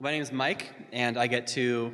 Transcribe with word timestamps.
My 0.00 0.12
name 0.12 0.22
is 0.22 0.30
Mike, 0.30 0.72
and 0.92 1.16
I 1.16 1.26
get 1.26 1.48
to 1.48 1.92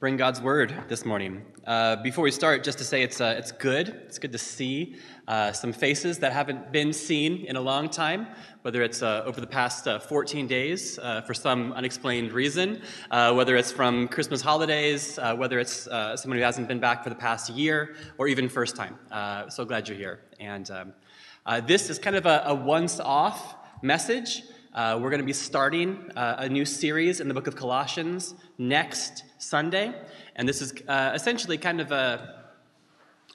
bring 0.00 0.16
God's 0.16 0.40
word 0.40 0.74
this 0.88 1.04
morning. 1.04 1.44
Uh, 1.66 1.96
before 1.96 2.24
we 2.24 2.30
start, 2.30 2.64
just 2.64 2.78
to 2.78 2.84
say 2.84 3.02
it's, 3.02 3.20
uh, 3.20 3.34
it's 3.36 3.52
good. 3.52 3.88
It's 4.06 4.18
good 4.18 4.32
to 4.32 4.38
see 4.38 4.96
uh, 5.28 5.52
some 5.52 5.74
faces 5.74 6.20
that 6.20 6.32
haven't 6.32 6.72
been 6.72 6.90
seen 6.94 7.44
in 7.44 7.56
a 7.56 7.60
long 7.60 7.90
time, 7.90 8.28
whether 8.62 8.80
it's 8.80 9.02
uh, 9.02 9.24
over 9.26 9.42
the 9.42 9.46
past 9.46 9.86
uh, 9.86 9.98
14 9.98 10.46
days 10.46 10.98
uh, 10.98 11.20
for 11.20 11.34
some 11.34 11.74
unexplained 11.74 12.32
reason, 12.32 12.80
whether 13.10 13.56
it's 13.56 13.70
from 13.70 14.08
Christmas 14.08 14.40
holidays, 14.40 15.18
whether 15.36 15.58
it's 15.58 15.82
someone 15.82 16.38
who 16.38 16.44
hasn't 16.44 16.66
been 16.66 16.80
back 16.80 17.04
for 17.04 17.10
the 17.10 17.14
past 17.14 17.50
year, 17.50 17.94
or 18.16 18.26
even 18.26 18.48
first 18.48 18.74
time. 18.74 18.96
so 19.50 19.66
glad 19.66 19.86
you're 19.86 19.98
here. 19.98 20.20
And 20.40 20.70
um, 20.70 20.94
this 21.66 21.90
is 21.90 21.98
kind 21.98 22.16
of 22.16 22.24
a, 22.24 22.42
a 22.46 22.54
once 22.54 23.00
off 23.00 23.56
message. 23.82 24.44
Uh, 24.74 24.98
we're 25.00 25.10
going 25.10 25.20
to 25.20 25.26
be 25.26 25.32
starting 25.32 26.10
uh, 26.16 26.34
a 26.38 26.48
new 26.48 26.64
series 26.64 27.20
in 27.20 27.28
the 27.28 27.34
book 27.34 27.46
of 27.46 27.54
Colossians 27.54 28.34
next 28.58 29.22
Sunday. 29.38 29.94
And 30.34 30.48
this 30.48 30.60
is 30.60 30.74
uh, 30.88 31.12
essentially 31.14 31.56
kind 31.56 31.80
of 31.80 31.92
a, 31.92 32.46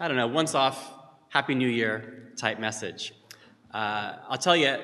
I 0.01 0.09
don't 0.09 0.17
know, 0.17 0.27
once 0.27 0.53
off 0.53 0.93
Happy 1.29 1.55
New 1.55 1.69
Year 1.69 2.33
type 2.35 2.59
message. 2.59 3.13
Uh, 3.73 4.15
I'll 4.27 4.37
tell 4.37 4.57
you, 4.57 4.79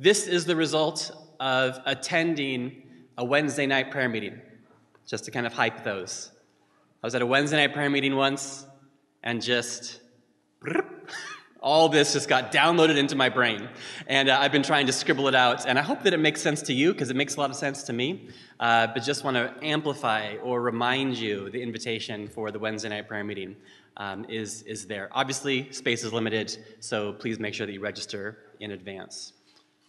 this 0.00 0.26
is 0.26 0.44
the 0.44 0.56
result 0.56 1.12
of 1.38 1.78
attending 1.86 2.82
a 3.16 3.24
Wednesday 3.24 3.66
night 3.66 3.92
prayer 3.92 4.08
meeting, 4.08 4.40
just 5.06 5.26
to 5.26 5.30
kind 5.30 5.46
of 5.46 5.52
hype 5.52 5.84
those. 5.84 6.32
I 7.04 7.06
was 7.06 7.14
at 7.14 7.22
a 7.22 7.26
Wednesday 7.26 7.58
night 7.58 7.72
prayer 7.72 7.88
meeting 7.88 8.16
once 8.16 8.66
and 9.22 9.40
just 9.40 10.00
all 11.60 11.88
this 11.88 12.12
just 12.12 12.28
got 12.28 12.52
downloaded 12.52 12.96
into 12.96 13.16
my 13.16 13.28
brain. 13.28 13.68
And 14.06 14.28
uh, 14.28 14.38
I've 14.40 14.52
been 14.52 14.62
trying 14.62 14.86
to 14.86 14.92
scribble 14.92 15.28
it 15.28 15.34
out. 15.34 15.66
And 15.66 15.78
I 15.78 15.82
hope 15.82 16.02
that 16.04 16.12
it 16.12 16.18
makes 16.18 16.40
sense 16.40 16.62
to 16.62 16.72
you 16.72 16.92
because 16.92 17.10
it 17.10 17.16
makes 17.16 17.36
a 17.36 17.40
lot 17.40 17.50
of 17.50 17.56
sense 17.56 17.82
to 17.84 17.92
me. 17.92 18.28
Uh, 18.60 18.86
but 18.88 19.02
just 19.02 19.24
want 19.24 19.36
to 19.36 19.52
amplify 19.62 20.36
or 20.42 20.62
remind 20.62 21.16
you 21.16 21.50
the 21.50 21.62
invitation 21.62 22.28
for 22.28 22.50
the 22.50 22.58
Wednesday 22.58 22.88
night 22.88 23.08
prayer 23.08 23.24
meeting 23.24 23.56
um, 23.96 24.24
is, 24.28 24.62
is 24.62 24.86
there. 24.86 25.08
Obviously, 25.12 25.70
space 25.72 26.04
is 26.04 26.12
limited, 26.12 26.56
so 26.80 27.12
please 27.12 27.38
make 27.38 27.54
sure 27.54 27.66
that 27.66 27.72
you 27.72 27.80
register 27.80 28.38
in 28.60 28.70
advance. 28.70 29.32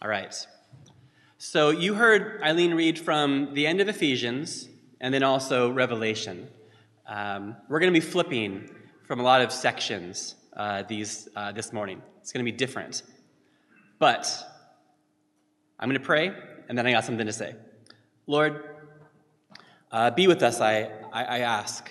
All 0.01 0.09
right. 0.09 0.35
So 1.37 1.69
you 1.69 1.93
heard 1.93 2.41
Eileen 2.43 2.73
read 2.73 2.99
from 2.99 3.53
the 3.53 3.67
end 3.67 3.79
of 3.79 3.87
Ephesians 3.87 4.67
and 4.99 5.13
then 5.13 5.23
also 5.23 5.71
Revelation. 5.71 6.49
Um, 7.07 7.55
we're 7.69 7.79
going 7.79 7.93
to 7.93 7.99
be 7.99 8.05
flipping 8.05 8.69
from 9.05 9.19
a 9.19 9.23
lot 9.23 9.41
of 9.41 9.51
sections 9.51 10.35
uh, 10.55 10.83
these 10.83 11.29
uh, 11.35 11.51
this 11.51 11.71
morning. 11.73 12.01
It's 12.21 12.31
going 12.31 12.45
to 12.45 12.51
be 12.51 12.57
different. 12.57 13.03
But 13.99 14.27
I'm 15.79 15.89
going 15.89 15.99
to 15.99 16.05
pray, 16.05 16.31
and 16.67 16.77
then 16.77 16.85
I 16.85 16.91
got 16.91 17.05
something 17.05 17.25
to 17.25 17.33
say. 17.33 17.55
Lord, 18.27 18.63
uh, 19.91 20.11
be 20.11 20.27
with 20.27 20.43
us, 20.43 20.61
I, 20.61 20.91
I, 21.11 21.23
I 21.23 21.39
ask. 21.39 21.89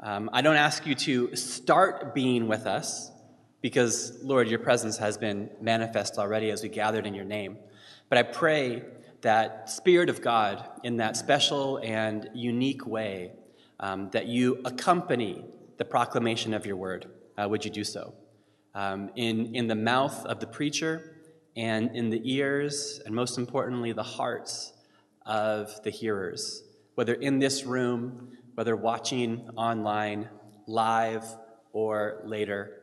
Um, 0.00 0.28
I 0.32 0.42
don't 0.42 0.56
ask 0.56 0.86
you 0.86 0.94
to 0.94 1.34
start 1.36 2.14
being 2.14 2.48
with 2.48 2.66
us, 2.66 3.10
because, 3.60 4.18
Lord, 4.22 4.48
your 4.48 4.58
presence 4.58 4.98
has 4.98 5.16
been 5.16 5.48
manifest 5.60 6.18
already 6.18 6.50
as 6.50 6.62
we 6.62 6.68
gathered 6.68 7.06
in 7.06 7.14
your 7.14 7.24
name. 7.24 7.58
But 8.08 8.18
I 8.18 8.24
pray 8.24 8.82
that 9.20 9.70
Spirit 9.70 10.10
of 10.10 10.20
God, 10.20 10.68
in 10.82 10.96
that 10.96 11.16
special 11.16 11.78
and 11.78 12.28
unique 12.34 12.84
way, 12.86 13.32
um, 13.78 14.10
that 14.10 14.26
you 14.26 14.60
accompany 14.64 15.44
the 15.78 15.84
proclamation 15.84 16.54
of 16.54 16.66
your 16.66 16.76
word 16.76 17.06
uh, 17.36 17.48
would 17.48 17.64
you 17.64 17.70
do 17.70 17.84
so? 17.84 18.14
Um, 18.74 19.10
in, 19.16 19.54
in 19.54 19.66
the 19.66 19.74
mouth 19.74 20.24
of 20.26 20.40
the 20.40 20.46
preacher 20.46 21.16
and 21.56 21.94
in 21.94 22.10
the 22.10 22.20
ears, 22.24 23.00
and 23.04 23.14
most 23.14 23.38
importantly, 23.38 23.92
the 23.92 24.02
hearts 24.02 24.72
of 25.26 25.82
the 25.82 25.90
hearers, 25.90 26.64
whether 26.94 27.14
in 27.14 27.38
this 27.38 27.64
room, 27.64 28.36
whether 28.54 28.76
watching 28.76 29.48
online, 29.56 30.28
live, 30.66 31.24
or 31.72 32.22
later. 32.24 32.80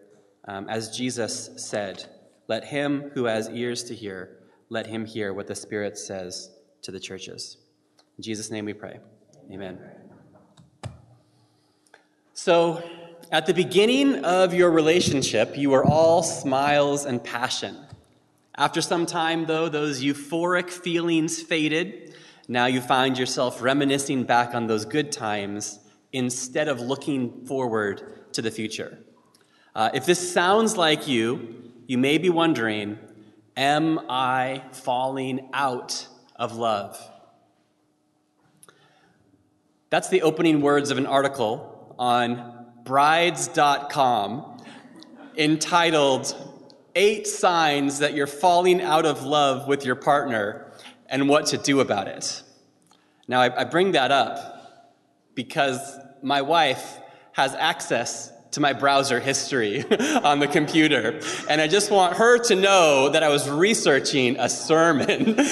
Um, 0.47 0.67
as 0.69 0.95
Jesus 0.95 1.49
said, 1.57 2.05
let 2.47 2.65
him 2.65 3.11
who 3.13 3.25
has 3.25 3.49
ears 3.49 3.83
to 3.85 3.95
hear, 3.95 4.37
let 4.69 4.87
him 4.87 5.05
hear 5.05 5.33
what 5.33 5.47
the 5.47 5.55
Spirit 5.55 5.97
says 5.97 6.51
to 6.81 6.91
the 6.91 6.99
churches. 6.99 7.57
In 8.17 8.23
Jesus' 8.23 8.49
name 8.49 8.65
we 8.65 8.73
pray. 8.73 8.99
Amen. 9.51 9.79
So, 12.33 12.83
at 13.31 13.45
the 13.45 13.53
beginning 13.53 14.25
of 14.25 14.53
your 14.53 14.71
relationship, 14.71 15.55
you 15.55 15.69
were 15.69 15.85
all 15.85 16.23
smiles 16.23 17.05
and 17.05 17.23
passion. 17.23 17.77
After 18.55 18.81
some 18.81 19.05
time, 19.05 19.45
though, 19.45 19.69
those 19.69 20.03
euphoric 20.03 20.69
feelings 20.69 21.41
faded. 21.41 22.15
Now 22.47 22.65
you 22.65 22.81
find 22.81 23.17
yourself 23.17 23.61
reminiscing 23.61 24.23
back 24.23 24.55
on 24.55 24.65
those 24.65 24.85
good 24.85 25.11
times 25.11 25.79
instead 26.11 26.67
of 26.67 26.81
looking 26.81 27.45
forward 27.45 28.33
to 28.33 28.41
the 28.41 28.49
future. 28.49 28.97
Uh, 29.75 29.91
if 29.93 30.07
this 30.07 30.33
sounds 30.33 30.75
like 30.75 31.07
you, 31.07 31.71
you 31.85 31.97
may 31.97 32.17
be 32.17 32.29
wondering 32.29 32.97
Am 33.55 33.99
I 34.09 34.63
falling 34.71 35.49
out 35.53 36.07
of 36.35 36.55
love? 36.55 36.97
That's 39.89 40.07
the 40.09 40.21
opening 40.21 40.61
words 40.61 40.91
of 40.91 40.97
an 40.97 41.05
article 41.05 41.95
on 41.99 42.58
brides.com 42.83 44.57
entitled 45.37 46.35
Eight 46.95 47.27
Signs 47.27 47.99
That 47.99 48.13
You're 48.13 48.27
Falling 48.27 48.81
Out 48.81 49.05
of 49.05 49.23
Love 49.23 49.67
with 49.67 49.85
Your 49.85 49.95
Partner 49.95 50.71
and 51.07 51.29
What 51.29 51.47
to 51.47 51.57
Do 51.57 51.79
About 51.79 52.07
It. 52.07 52.43
Now, 53.27 53.41
I, 53.41 53.61
I 53.61 53.63
bring 53.63 53.93
that 53.93 54.11
up 54.11 54.91
because 55.35 55.97
my 56.21 56.41
wife 56.41 56.99
has 57.33 57.55
access 57.55 58.33
to 58.51 58.59
my 58.59 58.73
browser 58.73 59.19
history 59.19 59.83
on 60.23 60.39
the 60.39 60.47
computer. 60.47 61.21
And 61.47 61.61
I 61.61 61.67
just 61.67 61.91
want 61.91 62.17
her 62.17 62.39
to 62.45 62.55
know 62.55 63.09
that 63.09 63.23
I 63.23 63.29
was 63.29 63.49
researching 63.49 64.37
a 64.39 64.49
sermon. 64.49 65.35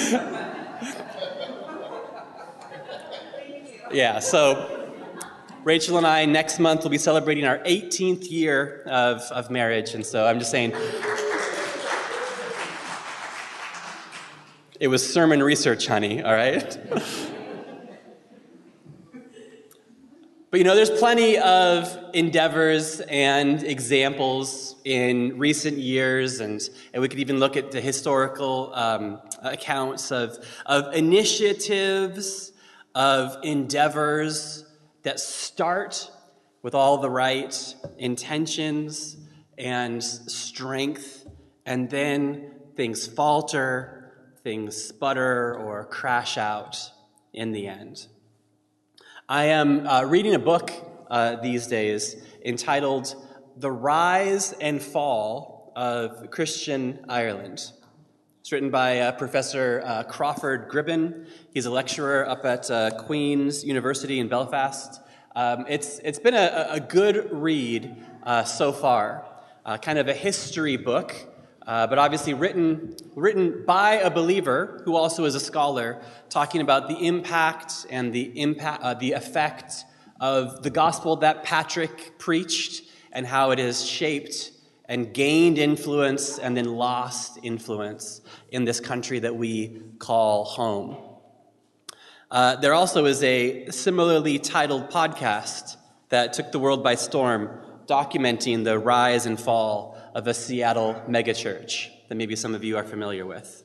yeah, 3.92 4.18
so 4.18 4.77
Rachel 5.68 5.98
and 5.98 6.06
I, 6.06 6.24
next 6.24 6.58
month, 6.60 6.82
will 6.82 6.88
be 6.88 6.96
celebrating 6.96 7.44
our 7.44 7.58
18th 7.58 8.30
year 8.30 8.84
of, 8.86 9.20
of 9.30 9.50
marriage. 9.50 9.92
And 9.92 10.06
so 10.06 10.24
I'm 10.26 10.38
just 10.38 10.50
saying, 10.50 10.72
it 14.80 14.88
was 14.88 15.12
sermon 15.12 15.42
research, 15.42 15.86
honey, 15.86 16.22
all 16.22 16.32
right? 16.32 16.78
But 20.50 20.60
you 20.60 20.64
know, 20.64 20.74
there's 20.74 20.88
plenty 20.88 21.36
of 21.36 21.94
endeavors 22.14 23.00
and 23.02 23.62
examples 23.62 24.76
in 24.86 25.36
recent 25.36 25.76
years, 25.76 26.40
and, 26.40 26.66
and 26.94 27.02
we 27.02 27.08
could 27.10 27.18
even 27.18 27.38
look 27.38 27.58
at 27.58 27.70
the 27.70 27.82
historical 27.82 28.72
um, 28.74 29.20
accounts 29.42 30.10
of, 30.10 30.38
of 30.64 30.94
initiatives, 30.94 32.52
of 32.94 33.36
endeavors 33.42 34.64
that 35.02 35.20
start 35.20 36.10
with 36.62 36.74
all 36.74 36.98
the 36.98 37.10
right 37.10 37.74
intentions 37.98 39.16
and 39.56 40.02
strength, 40.02 41.26
and 41.66 41.90
then 41.90 42.52
things 42.76 43.06
falter, 43.06 44.12
things 44.42 44.76
sputter, 44.76 45.54
or 45.54 45.84
crash 45.84 46.38
out 46.38 46.90
in 47.32 47.52
the 47.52 47.66
end. 47.66 48.06
I 49.28 49.46
am 49.46 49.86
uh, 49.86 50.04
reading 50.04 50.34
a 50.34 50.38
book 50.38 50.70
uh, 51.10 51.36
these 51.36 51.66
days 51.66 52.16
entitled 52.44 53.14
The 53.56 53.70
Rise 53.70 54.52
and 54.52 54.80
Fall 54.80 55.72
of 55.76 56.30
Christian 56.30 57.04
Ireland. 57.08 57.72
It's 58.48 58.52
written 58.54 58.70
by 58.70 59.00
uh, 59.00 59.12
Professor 59.12 59.82
uh, 59.84 60.04
Crawford 60.04 60.70
Gribben. 60.70 61.26
He's 61.52 61.66
a 61.66 61.70
lecturer 61.70 62.26
up 62.26 62.46
at 62.46 62.70
uh, 62.70 62.92
Queen's 62.92 63.62
University 63.62 64.20
in 64.20 64.28
Belfast. 64.28 65.02
Um, 65.36 65.66
it's, 65.68 65.98
it's 65.98 66.18
been 66.18 66.32
a, 66.32 66.66
a 66.70 66.80
good 66.80 67.28
read 67.30 67.94
uh, 68.22 68.44
so 68.44 68.72
far, 68.72 69.26
uh, 69.66 69.76
kind 69.76 69.98
of 69.98 70.08
a 70.08 70.14
history 70.14 70.78
book, 70.78 71.14
uh, 71.66 71.88
but 71.88 71.98
obviously 71.98 72.32
written, 72.32 72.96
written 73.14 73.66
by 73.66 73.96
a 73.96 74.08
believer 74.08 74.80
who 74.86 74.96
also 74.96 75.26
is 75.26 75.34
a 75.34 75.40
scholar, 75.40 76.00
talking 76.30 76.62
about 76.62 76.88
the 76.88 76.96
impact 77.06 77.84
and 77.90 78.14
the, 78.14 78.40
impact, 78.40 78.98
the 78.98 79.12
effect 79.12 79.84
of 80.20 80.62
the 80.62 80.70
gospel 80.70 81.16
that 81.16 81.44
Patrick 81.44 82.18
preached 82.18 82.82
and 83.12 83.26
how 83.26 83.50
it 83.50 83.58
has 83.58 83.84
shaped 83.84 84.52
and 84.88 85.12
gained 85.12 85.58
influence 85.58 86.38
and 86.38 86.56
then 86.56 86.64
lost 86.64 87.38
influence 87.42 88.22
in 88.50 88.64
this 88.64 88.80
country 88.80 89.18
that 89.18 89.36
we 89.36 89.82
call 89.98 90.44
home. 90.44 90.96
Uh, 92.30 92.56
there 92.56 92.74
also 92.74 93.04
is 93.04 93.22
a 93.22 93.70
similarly 93.70 94.38
titled 94.38 94.90
podcast 94.90 95.76
that 96.08 96.32
took 96.32 96.52
the 96.52 96.58
world 96.58 96.82
by 96.82 96.94
storm, 96.94 97.60
documenting 97.86 98.64
the 98.64 98.78
rise 98.78 99.26
and 99.26 99.38
fall 99.38 99.96
of 100.14 100.26
a 100.26 100.34
Seattle 100.34 100.94
megachurch 101.08 101.88
that 102.08 102.14
maybe 102.14 102.34
some 102.34 102.54
of 102.54 102.64
you 102.64 102.76
are 102.76 102.84
familiar 102.84 103.26
with. 103.26 103.64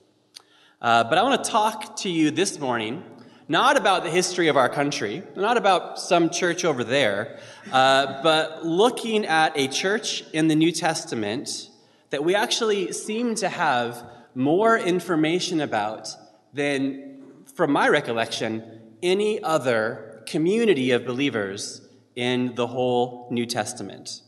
Uh, 0.82 1.04
but 1.06 1.18
I 1.18 1.24
want 1.24 1.44
to 1.44 1.50
talk 1.50 1.96
to 1.98 2.10
you 2.10 2.32
this 2.32 2.60
morning 2.60 3.04
not 3.48 3.78
about 3.78 4.04
the 4.04 4.10
history 4.10 4.48
of 4.48 4.58
our 4.58 4.70
country, 4.70 5.24
not 5.36 5.58
about 5.58 6.00
some 6.00 6.30
church 6.30 6.64
over 6.64 6.84
there, 6.84 7.40
uh, 7.72 8.22
but 8.24 8.66
looking 8.66 9.26
at 9.26 9.58
a 9.58 9.68
church 9.68 10.24
in 10.34 10.48
the 10.48 10.56
New 10.56 10.72
Testament 10.72 11.70
that 12.10 12.24
we 12.24 12.36
actually 12.36 12.92
seem 12.92 13.36
to 13.36 13.50
have 13.50 14.06
more 14.36 14.78
information 14.78 15.62
about 15.62 16.10
than, 16.54 17.22
from 17.56 17.72
my 17.72 17.90
recollection, 17.90 18.82
any 19.02 19.42
other 19.44 20.24
community 20.28 20.92
of 20.92 21.06
believers 21.06 21.82
in 22.16 22.56
the 22.56 22.68
whole 22.68 23.28
New 23.32 23.46
Testament. 23.46 24.22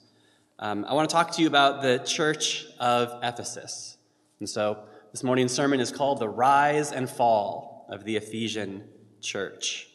Um, 0.59 0.85
I 0.85 0.93
want 0.93 1.09
to 1.09 1.13
talk 1.13 1.31
to 1.33 1.41
you 1.41 1.47
about 1.47 1.81
the 1.81 1.99
church 1.99 2.65
of 2.79 3.19
Ephesus. 3.23 3.97
And 4.39 4.49
so 4.49 4.79
this 5.11 5.23
morning's 5.23 5.53
sermon 5.53 5.79
is 5.79 5.91
called 5.91 6.19
The 6.19 6.29
Rise 6.29 6.91
and 6.91 7.09
Fall 7.09 7.85
of 7.89 8.03
the 8.03 8.17
Ephesian 8.17 8.83
Church. 9.25 9.89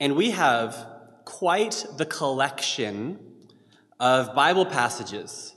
And 0.00 0.16
we 0.16 0.30
have 0.30 0.86
quite 1.24 1.84
the 1.96 2.06
collection 2.06 3.18
of 4.00 4.34
Bible 4.34 4.64
passages 4.64 5.54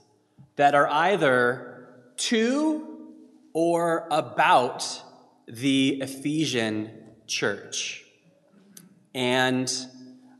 that 0.57 0.75
are 0.75 0.87
either 0.89 1.87
to 2.17 3.13
or 3.53 4.07
about 4.11 5.01
the 5.47 6.01
Ephesian 6.01 6.91
church. 7.25 8.03
And 9.15 9.71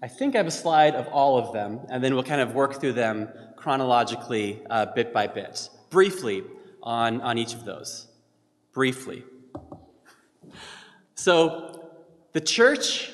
I 0.04 0.08
think 0.08 0.36
I 0.36 0.40
have 0.40 0.48
a 0.48 0.52
slide 0.52 0.96
of 0.96 1.08
all 1.08 1.38
of 1.38 1.54
them, 1.54 1.80
and 1.90 2.04
then 2.04 2.14
we'll 2.14 2.24
kind 2.24 2.42
of 2.42 2.54
work 2.54 2.80
through 2.80 2.94
them 2.94 3.30
chronologically, 3.56 4.62
uh, 4.70 4.88
bit 4.96 5.14
by 5.14 5.28
bit. 5.28 5.70
Briefly, 5.90 6.44
on, 6.84 7.22
on 7.22 7.38
each 7.38 7.54
of 7.54 7.64
those. 7.64 8.08
Briefly. 8.74 9.24
So, 11.16 11.81
the 12.34 12.42
church 12.42 13.12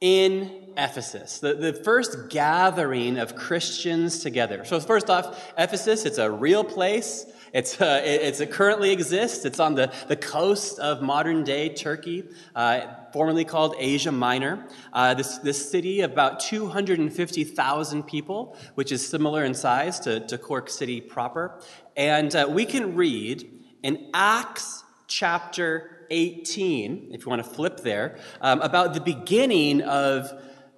in 0.00 0.62
Ephesus, 0.76 1.38
the, 1.38 1.54
the 1.54 1.72
first 1.72 2.28
gathering 2.30 3.18
of 3.18 3.36
Christians 3.36 4.20
together. 4.20 4.64
So, 4.64 4.80
first 4.80 5.10
off, 5.10 5.52
Ephesus, 5.56 6.04
it's 6.04 6.18
a 6.18 6.30
real 6.30 6.64
place. 6.64 7.26
It's, 7.52 7.78
uh, 7.80 8.00
it, 8.02 8.40
it 8.40 8.50
currently 8.50 8.90
exists. 8.92 9.44
It's 9.44 9.60
on 9.60 9.74
the, 9.74 9.92
the 10.08 10.16
coast 10.16 10.78
of 10.78 11.02
modern 11.02 11.44
day 11.44 11.68
Turkey, 11.68 12.24
uh, 12.54 12.80
formerly 13.12 13.44
called 13.44 13.76
Asia 13.78 14.10
Minor. 14.10 14.66
Uh, 14.92 15.12
this, 15.12 15.36
this 15.38 15.70
city 15.70 16.00
about 16.00 16.40
250,000 16.40 18.02
people, 18.04 18.56
which 18.74 18.90
is 18.90 19.06
similar 19.06 19.44
in 19.44 19.52
size 19.52 20.00
to, 20.00 20.20
to 20.20 20.38
Cork 20.38 20.70
City 20.70 21.02
proper. 21.02 21.60
And 21.94 22.34
uh, 22.34 22.46
we 22.48 22.64
can 22.64 22.96
read 22.96 23.50
in 23.82 24.08
Acts 24.14 24.82
chapter 25.06 26.01
18, 26.10 27.10
if 27.12 27.24
you 27.24 27.30
want 27.30 27.44
to 27.44 27.50
flip 27.50 27.80
there, 27.80 28.18
um, 28.40 28.60
about 28.60 28.94
the 28.94 29.00
beginning 29.00 29.82
of 29.82 30.30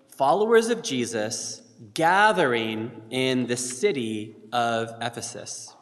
followers 0.08 0.68
of 0.68 0.82
Jesus 0.82 1.62
gathering 1.92 3.02
in 3.10 3.46
the 3.46 3.56
city 3.56 4.36
of 4.52 4.90
Ephesus. 5.00 5.74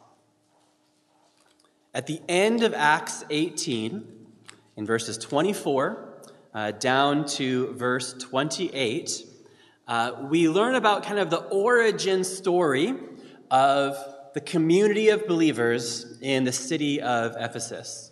At 1.93 2.07
the 2.07 2.21
end 2.27 2.63
of 2.63 2.73
Acts 2.73 3.23
18, 3.29 4.07
in 4.75 4.85
verses 4.85 5.17
24 5.17 6.09
uh, 6.53 6.71
down 6.71 7.25
to 7.25 7.73
verse 7.73 8.13
28, 8.13 9.25
uh, 9.87 10.11
we 10.29 10.49
learn 10.49 10.75
about 10.75 11.03
kind 11.03 11.19
of 11.19 11.29
the 11.29 11.43
origin 11.49 12.23
story 12.23 12.95
of 13.51 13.95
the 14.33 14.41
community 14.41 15.09
of 15.09 15.27
believers 15.27 16.17
in 16.21 16.43
the 16.43 16.51
city 16.51 17.01
of 17.01 17.35
Ephesus. 17.37 18.11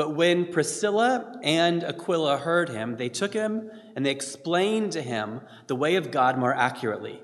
But 0.00 0.16
when 0.16 0.50
Priscilla 0.50 1.38
and 1.42 1.84
Aquila 1.84 2.38
heard 2.38 2.70
him, 2.70 2.96
they 2.96 3.10
took 3.10 3.34
him 3.34 3.70
and 3.94 4.06
they 4.06 4.10
explained 4.10 4.92
to 4.92 5.02
him 5.02 5.42
the 5.66 5.76
way 5.76 5.96
of 5.96 6.10
God 6.10 6.38
more 6.38 6.54
accurately. 6.54 7.22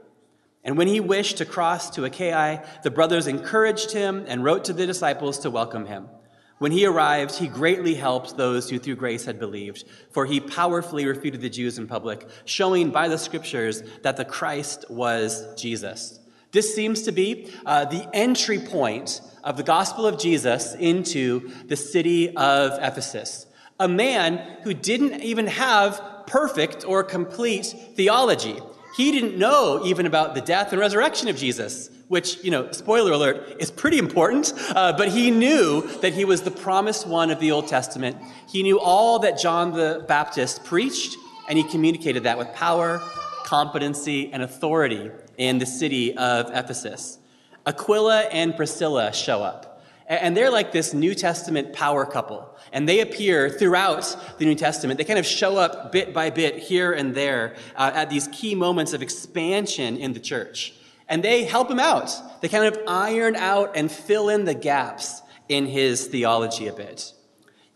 And 0.63 0.77
when 0.77 0.87
he 0.87 1.01
wished 1.01 1.39
to 1.39 1.47
cross 1.47 1.89
to 1.93 2.05
Achaia, 2.05 2.63
the 2.83 2.91
brothers 2.91 3.29
encouraged 3.29 3.93
him 3.93 4.27
and 4.29 4.45
wrote 4.45 4.67
to 4.67 4.75
the 4.75 4.85
disciples 4.87 5.39
to 5.39 5.51
welcome 5.51 5.87
him. 5.87 6.11
When 6.59 6.71
he 6.71 6.85
arrived, 6.85 7.37
he 7.37 7.49
greatly 7.49 7.95
helped 7.95 8.37
those 8.37 8.69
who 8.69 8.79
through 8.79 8.97
grace 8.97 9.25
had 9.25 9.39
believed, 9.39 9.85
for 10.11 10.27
he 10.27 10.39
powerfully 10.39 11.07
refuted 11.07 11.41
the 11.41 11.49
Jews 11.49 11.79
in 11.79 11.87
public, 11.87 12.29
showing 12.45 12.91
by 12.91 13.09
the 13.09 13.17
scriptures 13.17 13.83
that 14.03 14.19
the 14.19 14.27
Christ 14.27 14.85
was 14.91 15.47
Jesus. 15.55 16.21
This 16.53 16.75
seems 16.75 17.03
to 17.03 17.13
be 17.13 17.53
uh, 17.65 17.85
the 17.87 18.09
entry 18.13 18.59
point 18.59 19.21
of 19.43 19.57
the 19.57 19.63
gospel 19.63 20.07
of 20.07 20.19
Jesus 20.19 20.75
into 20.75 21.51
the 21.67 21.77
city 21.77 22.35
of 22.37 22.73
Ephesus. 22.81 23.47
A 23.79 23.89
man 23.89 24.39
who 24.63 24.75
didn't 24.75 25.23
even 25.23 25.47
have 25.47 26.01
perfect 26.27 26.85
or 26.85 27.03
complete 27.05 27.67
theology. 27.95 28.59
He 28.97 29.13
didn't 29.13 29.37
know 29.37 29.83
even 29.85 30.07
about 30.07 30.35
the 30.35 30.41
death 30.41 30.73
and 30.73 30.81
resurrection 30.81 31.29
of 31.29 31.37
Jesus, 31.37 31.91
which, 32.09 32.43
you 32.43 32.51
know, 32.51 32.73
spoiler 32.73 33.13
alert, 33.13 33.57
is 33.61 33.71
pretty 33.71 33.99
important. 33.99 34.53
Uh, 34.71 34.95
but 34.97 35.09
he 35.11 35.31
knew 35.31 35.83
that 36.01 36.15
he 36.15 36.25
was 36.25 36.43
the 36.43 36.51
promised 36.51 37.07
one 37.07 37.31
of 37.31 37.39
the 37.39 37.53
Old 37.53 37.69
Testament. 37.69 38.17
He 38.49 38.63
knew 38.63 38.81
all 38.81 39.19
that 39.19 39.39
John 39.39 39.73
the 39.73 40.05
Baptist 40.09 40.65
preached, 40.65 41.17
and 41.49 41.59
he 41.59 41.65
communicated 41.65 42.23
that 42.23 42.39
with 42.39 42.53
power, 42.55 43.03
competency, 43.45 44.33
and 44.33 44.43
authority 44.43 45.11
in 45.39 45.59
the 45.59 45.67
city 45.67 46.17
of 46.17 46.51
Ephesus. 46.53 47.19
Aquila 47.67 48.23
and 48.23 48.57
Priscilla 48.57 49.13
show 49.13 49.43
up. 49.43 49.83
And 50.09 50.37
they're 50.37 50.51
like 50.51 50.71
this 50.71 50.95
New 50.95 51.15
Testament 51.15 51.73
power 51.73 52.07
couple. 52.07 52.49
And 52.73 52.89
they 52.89 53.01
appear 53.01 53.51
throughout 53.51 54.39
the 54.39 54.45
New 54.45 54.55
Testament. 54.55 54.99
They 54.99 55.05
kind 55.05 55.19
of 55.19 55.27
show 55.27 55.57
up 55.57 55.91
bit 55.91 56.15
by 56.15 56.31
bit 56.31 56.59
here 56.59 56.93
and 56.93 57.15
there 57.15 57.57
uh, 57.75 57.91
at 57.93 58.09
these 58.09 58.29
key 58.29 58.55
moments 58.55 58.93
of 58.93 59.03
expansion 59.03 59.97
in 59.97 60.13
the 60.13 60.21
church. 60.21 60.75
And 61.09 61.25
they 61.25 61.45
help 61.45 61.71
him 61.71 61.81
out. 61.81 62.41
They 62.41 62.49
kind 62.49 62.67
of 62.67 62.79
iron 62.87 63.35
out 63.35 63.77
and 63.77 63.91
fill 63.91 64.29
in 64.29 64.45
the 64.45 64.55
gaps 64.55 65.23
in 65.49 65.67
his 65.67 66.07
theology 66.07 66.69
a 66.69 66.73
bit. 66.73 67.13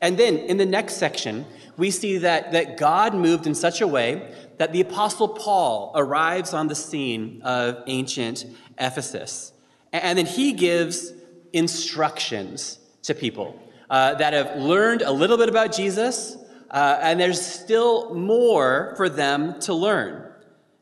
And 0.01 0.17
then 0.17 0.37
in 0.37 0.57
the 0.57 0.67
next 0.67 0.95
section, 0.95 1.47
we 1.77 1.91
see 1.91 2.19
that, 2.19 2.53
that 2.53 2.77
God 2.77 3.15
moved 3.15 3.47
in 3.47 3.55
such 3.55 3.81
a 3.81 3.87
way 3.87 4.35
that 4.61 4.75
the 4.75 4.83
Apostle 4.83 5.27
Paul 5.27 5.91
arrives 5.95 6.53
on 6.53 6.67
the 6.69 6.75
scene 6.75 7.41
of 7.41 7.83
ancient 7.87 8.45
Ephesus. 8.79 9.55
And 9.91 10.19
then 10.19 10.27
he 10.27 10.53
gives 10.53 11.15
instructions 11.55 12.79
to 13.05 13.15
people 13.15 13.59
uh, 13.89 14.17
that 14.17 14.35
have 14.35 14.61
learned 14.61 15.01
a 15.01 15.13
little 15.13 15.39
bit 15.39 15.49
about 15.49 15.73
Jesus, 15.73 16.37
uh, 16.71 16.99
and 17.01 17.19
there's 17.19 17.41
still 17.41 18.15
more 18.15 18.93
for 18.99 19.09
them 19.09 19.59
to 19.61 19.73
learn. 19.73 20.31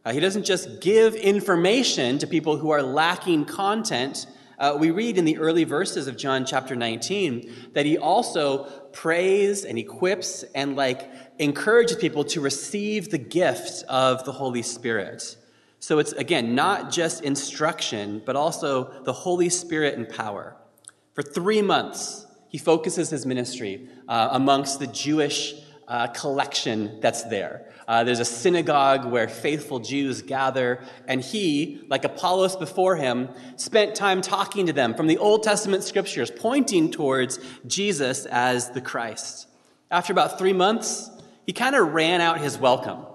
Uh, 0.05 0.13
he 0.13 0.19
doesn't 0.19 0.45
just 0.45 0.81
give 0.81 1.15
information 1.15 2.19
to 2.19 2.27
people 2.27 2.57
who 2.57 2.71
are 2.71 2.83
lacking 2.83 3.45
content. 3.45 4.27
Uh, 4.59 4.77
we 4.77 4.91
read 4.91 5.17
in 5.17 5.25
the 5.25 5.39
early 5.39 5.63
verses 5.63 6.09
of 6.09 6.17
John 6.17 6.45
chapter 6.45 6.75
19 6.75 7.71
that 7.75 7.87
he 7.87 7.97
also 7.97 8.65
prays 8.93 9.65
and 9.65 9.79
equips 9.79 10.43
and 10.53 10.75
like 10.75 11.28
encourages 11.39 11.97
people 11.97 12.25
to 12.25 12.41
receive 12.41 13.11
the 13.11 13.19
gift 13.19 13.85
of 13.89 14.25
the 14.25 14.33
Holy 14.33 14.63
Spirit. 14.63 15.37
So 15.81 15.99
it's, 15.99 16.13
again, 16.13 16.55
not 16.55 16.91
just 16.91 17.23
instruction, 17.23 18.23
but 18.25 18.37
also 18.37 19.03
the 19.05 19.13
Holy 19.13 19.49
Spirit 19.49 19.97
and 19.97 20.09
power. 20.09 20.57
For 21.15 21.23
three 21.23 21.63
months, 21.63 22.27
he 22.49 22.59
focuses 22.59 23.11
his 23.11 23.27
ministry 23.27 23.89
uh, 24.09 24.31
amongst 24.33 24.81
the 24.81 24.87
Jewish 24.87 25.55
uh, 25.87 26.09
collection 26.09 26.99
that's 27.01 27.25
there. 27.25 27.67
Uh, 27.87 28.05
there's 28.05 28.21
a 28.21 28.25
synagogue 28.25 29.11
where 29.11 29.29
faithful 29.29 29.79
Jews 29.79 30.21
gather, 30.21 30.81
and 31.07 31.23
he, 31.23 31.81
like 31.89 32.05
Apollos 32.05 32.55
before 32.57 32.97
him, 32.97 33.31
spent 33.57 33.95
time 33.95 34.21
talking 34.21 34.67
to 34.67 34.73
them 34.75 34.95
from 34.95 35.07
the 35.07 35.17
Old 35.17 35.43
Testament 35.43 35.83
scriptures, 35.85 36.31
pointing 36.31 36.91
towards 36.91 37.39
Jesus 37.67 38.27
as 38.27 38.71
the 38.71 38.83
Christ. 38.83 39.47
After 39.91 40.13
about 40.13 40.39
three 40.39 40.53
months, 40.53 41.11
he 41.49 41.55
kind 41.55 41.75
of 41.75 41.95
ran 41.95 42.21
out 42.21 42.43
his 42.43 42.59
welcome. 42.59 43.07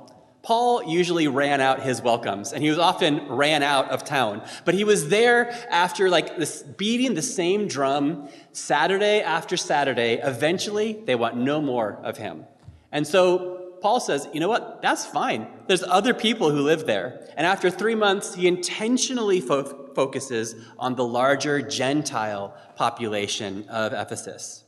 Paul 0.42 0.86
usually 0.86 1.28
ran 1.28 1.62
out 1.62 1.84
his 1.84 2.02
welcomes, 2.02 2.52
and 2.52 2.63
he 2.63 2.70
was 2.72 2.80
often 2.80 3.28
ran 3.30 3.62
out 3.62 3.92
of 3.92 4.04
town. 4.04 4.42
But 4.66 4.74
he 4.74 4.84
was 4.84 5.10
there 5.10 5.52
after 5.70 6.10
like 6.10 6.40
this 6.40 6.63
beating 6.63 7.13
the 7.13 7.22
same 7.22 7.68
drum 7.68 8.28
Saturday 8.52 9.22
after 9.22 9.56
Saturday. 9.56 10.16
Eventually, 10.16 10.94
they 11.06 11.13
want 11.13 11.38
no 11.38 11.62
more 11.62 12.00
of 12.02 12.18
him. 12.18 12.46
And 12.92 13.06
so 13.06 13.75
Paul 13.82 14.00
says, 14.00 14.28
you 14.34 14.40
know 14.40 14.50
what? 14.50 14.82
That's 14.82 15.06
fine. 15.06 15.46
There's 15.68 15.84
other 15.84 16.16
people 16.16 16.50
who 16.50 16.62
live 16.62 16.88
there. 16.88 17.28
And 17.38 17.46
after 17.46 17.70
three 17.70 17.94
months, 17.94 18.34
he 18.34 18.48
intentionally 18.48 19.42
fo- 19.42 19.92
focuses 19.94 20.56
on 20.80 20.96
the 20.96 21.06
larger 21.06 21.62
Gentile 21.62 22.58
population 22.75 23.70
of 23.70 23.94
Ephesus. 23.94 24.62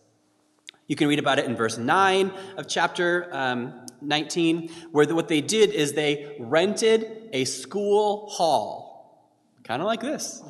You 0.87 0.95
can 0.95 1.07
read 1.07 1.19
about 1.19 1.39
it 1.39 1.45
in 1.45 1.55
verse 1.55 1.77
9 1.77 2.31
of 2.57 2.67
chapter 2.67 3.27
um, 3.31 3.85
19, 4.01 4.69
where 4.91 5.05
the, 5.05 5.15
what 5.15 5.27
they 5.27 5.41
did 5.41 5.71
is 5.71 5.93
they 5.93 6.35
rented 6.39 7.29
a 7.33 7.45
school 7.45 8.29
hall, 8.29 9.31
kind 9.63 9.81
of 9.81 9.87
like 9.87 10.01
this. 10.01 10.43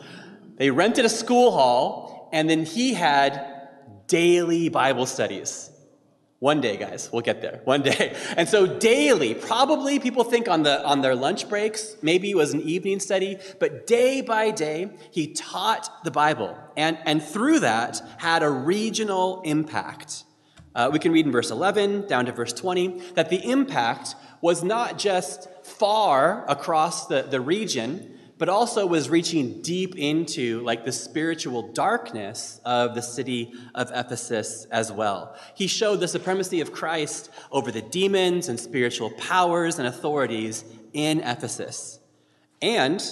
They 0.57 0.71
rented 0.71 1.05
a 1.05 1.09
school 1.09 1.51
hall, 1.51 2.29
and 2.33 2.49
then 2.49 2.65
he 2.65 2.93
had 2.93 4.07
daily 4.07 4.69
Bible 4.69 5.05
studies. 5.05 5.69
One 6.39 6.59
day, 6.59 6.75
guys, 6.75 7.09
we'll 7.13 7.21
get 7.21 7.41
there. 7.41 7.61
One 7.63 7.81
day. 7.81 8.15
And 8.37 8.49
so 8.49 8.67
daily, 8.67 9.33
probably 9.33 9.99
people 9.99 10.23
think 10.23 10.49
on 10.49 10.63
the 10.63 10.85
on 10.85 11.01
their 11.01 11.15
lunch 11.15 11.47
breaks, 11.47 11.95
maybe 12.01 12.29
it 12.29 12.35
was 12.35 12.53
an 12.53 12.61
evening 12.61 12.99
study, 12.99 13.37
but 13.59 13.87
day 13.87 14.21
by 14.21 14.51
day, 14.51 14.89
he 15.11 15.27
taught 15.27 16.03
the 16.03 16.11
Bible. 16.11 16.57
And, 16.75 16.97
and 17.05 17.23
through 17.23 17.61
that 17.61 18.01
had 18.17 18.43
a 18.43 18.49
regional 18.49 19.41
impact. 19.43 20.25
Uh, 20.75 20.89
we 20.91 20.99
can 20.99 21.13
read 21.13 21.25
in 21.25 21.31
verse 21.31 21.51
11 21.51 22.07
down 22.07 22.25
to 22.25 22.33
verse 22.33 22.51
20 22.51 22.99
that 23.13 23.29
the 23.29 23.49
impact 23.49 24.15
was 24.41 24.61
not 24.61 24.99
just 24.99 25.47
far 25.63 26.43
across 26.49 27.07
the, 27.07 27.21
the 27.21 27.39
region, 27.39 28.14
but 28.37 28.49
also 28.49 28.85
was 28.85 29.09
reaching 29.09 29.61
deep 29.61 29.95
into 29.95 30.61
like 30.61 30.83
the 30.83 30.91
spiritual 30.91 31.71
darkness 31.73 32.59
of 32.65 32.93
the 32.95 33.01
city 33.01 33.53
of 33.73 33.89
Ephesus 33.93 34.65
as 34.71 34.91
well. 34.91 35.35
He 35.55 35.67
showed 35.67 35.99
the 35.99 36.07
supremacy 36.07 36.59
of 36.61 36.73
Christ 36.73 37.29
over 37.51 37.71
the 37.71 37.81
demons 37.81 38.49
and 38.49 38.59
spiritual 38.59 39.11
powers 39.11 39.79
and 39.79 39.87
authorities 39.87 40.65
in 40.93 41.21
Ephesus. 41.21 41.99
And 42.61 43.03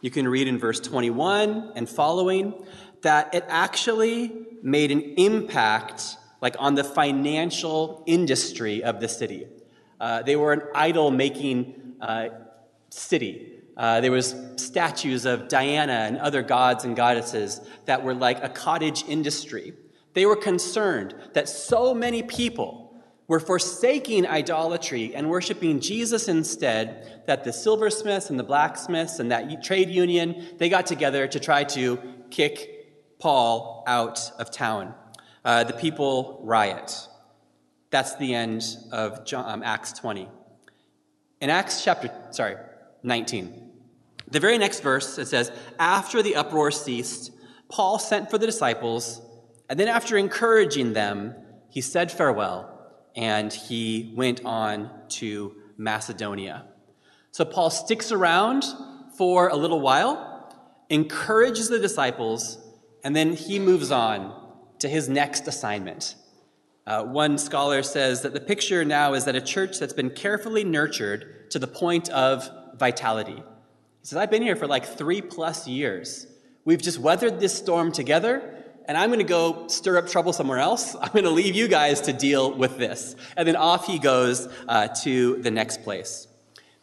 you 0.00 0.10
can 0.10 0.28
read 0.28 0.46
in 0.46 0.58
verse 0.58 0.80
21 0.80 1.72
and 1.74 1.88
following 1.88 2.54
that 3.02 3.34
it 3.34 3.44
actually 3.48 4.46
made 4.62 4.90
an 4.90 5.00
impact 5.16 6.16
like 6.40 6.56
on 6.58 6.74
the 6.74 6.84
financial 6.84 8.02
industry 8.06 8.82
of 8.82 9.00
the 9.00 9.08
city. 9.08 9.46
Uh, 10.00 10.22
they 10.22 10.36
were 10.36 10.52
an 10.52 10.62
idol 10.74 11.10
making 11.10 11.94
uh, 12.00 12.28
city. 12.88 13.59
Uh, 13.80 13.98
there 13.98 14.12
was 14.12 14.36
statues 14.56 15.24
of 15.24 15.48
Diana 15.48 16.04
and 16.06 16.18
other 16.18 16.42
gods 16.42 16.84
and 16.84 16.94
goddesses 16.94 17.62
that 17.86 18.04
were 18.04 18.12
like 18.12 18.44
a 18.44 18.48
cottage 18.50 19.04
industry. 19.08 19.72
They 20.12 20.26
were 20.26 20.36
concerned 20.36 21.14
that 21.32 21.48
so 21.48 21.94
many 21.94 22.22
people 22.22 23.02
were 23.26 23.40
forsaking 23.40 24.26
idolatry 24.26 25.14
and 25.14 25.30
worshiping 25.30 25.80
Jesus 25.80 26.28
instead 26.28 27.22
that 27.26 27.42
the 27.42 27.54
silversmiths 27.54 28.28
and 28.28 28.38
the 28.38 28.44
blacksmiths 28.44 29.18
and 29.18 29.30
that 29.32 29.64
trade 29.64 29.88
union 29.88 30.48
they 30.58 30.68
got 30.68 30.84
together 30.84 31.26
to 31.28 31.40
try 31.40 31.64
to 31.64 31.98
kick 32.28 33.16
Paul 33.18 33.82
out 33.86 34.30
of 34.38 34.50
town. 34.50 34.94
Uh, 35.42 35.64
the 35.64 35.72
people 35.72 36.42
riot. 36.44 37.08
That's 37.88 38.14
the 38.16 38.34
end 38.34 38.62
of 38.92 39.24
John, 39.24 39.50
um, 39.50 39.62
Acts 39.62 39.94
20. 39.94 40.28
In 41.40 41.48
Acts 41.48 41.82
chapter, 41.82 42.10
sorry, 42.30 42.56
19. 43.02 43.69
The 44.30 44.40
very 44.40 44.58
next 44.58 44.80
verse, 44.80 45.18
it 45.18 45.26
says, 45.26 45.50
After 45.78 46.22
the 46.22 46.36
uproar 46.36 46.70
ceased, 46.70 47.32
Paul 47.68 47.98
sent 47.98 48.30
for 48.30 48.38
the 48.38 48.46
disciples, 48.46 49.20
and 49.68 49.78
then 49.78 49.88
after 49.88 50.16
encouraging 50.16 50.92
them, 50.92 51.34
he 51.68 51.80
said 51.80 52.10
farewell, 52.10 52.66
and 53.16 53.52
he 53.52 54.12
went 54.16 54.44
on 54.44 54.90
to 55.08 55.54
Macedonia. 55.76 56.66
So 57.32 57.44
Paul 57.44 57.70
sticks 57.70 58.10
around 58.12 58.64
for 59.16 59.48
a 59.48 59.56
little 59.56 59.80
while, 59.80 60.26
encourages 60.88 61.68
the 61.68 61.78
disciples, 61.78 62.58
and 63.04 63.14
then 63.14 63.34
he 63.34 63.58
moves 63.58 63.90
on 63.90 64.34
to 64.80 64.88
his 64.88 65.08
next 65.08 65.46
assignment. 65.46 66.16
Uh, 66.86 67.04
one 67.04 67.38
scholar 67.38 67.82
says 67.82 68.22
that 68.22 68.32
the 68.32 68.40
picture 68.40 68.84
now 68.84 69.14
is 69.14 69.24
that 69.24 69.36
a 69.36 69.40
church 69.40 69.78
that's 69.78 69.92
been 69.92 70.10
carefully 70.10 70.64
nurtured 70.64 71.50
to 71.50 71.58
the 71.58 71.66
point 71.66 72.08
of 72.10 72.48
vitality. 72.76 73.42
He 74.00 74.06
says, 74.06 74.16
I've 74.16 74.30
been 74.30 74.42
here 74.42 74.56
for 74.56 74.66
like 74.66 74.86
three 74.86 75.20
plus 75.20 75.68
years. 75.68 76.26
We've 76.64 76.80
just 76.80 76.98
weathered 76.98 77.38
this 77.38 77.54
storm 77.54 77.92
together, 77.92 78.54
and 78.86 78.96
I'm 78.96 79.10
going 79.10 79.20
to 79.20 79.24
go 79.24 79.68
stir 79.68 79.98
up 79.98 80.08
trouble 80.08 80.32
somewhere 80.32 80.58
else. 80.58 80.94
I'm 81.00 81.12
going 81.12 81.24
to 81.24 81.30
leave 81.30 81.54
you 81.54 81.68
guys 81.68 82.00
to 82.02 82.14
deal 82.14 82.52
with 82.52 82.78
this. 82.78 83.14
And 83.36 83.46
then 83.46 83.56
off 83.56 83.86
he 83.86 83.98
goes 83.98 84.48
uh, 84.66 84.88
to 85.02 85.36
the 85.42 85.50
next 85.50 85.82
place. 85.82 86.28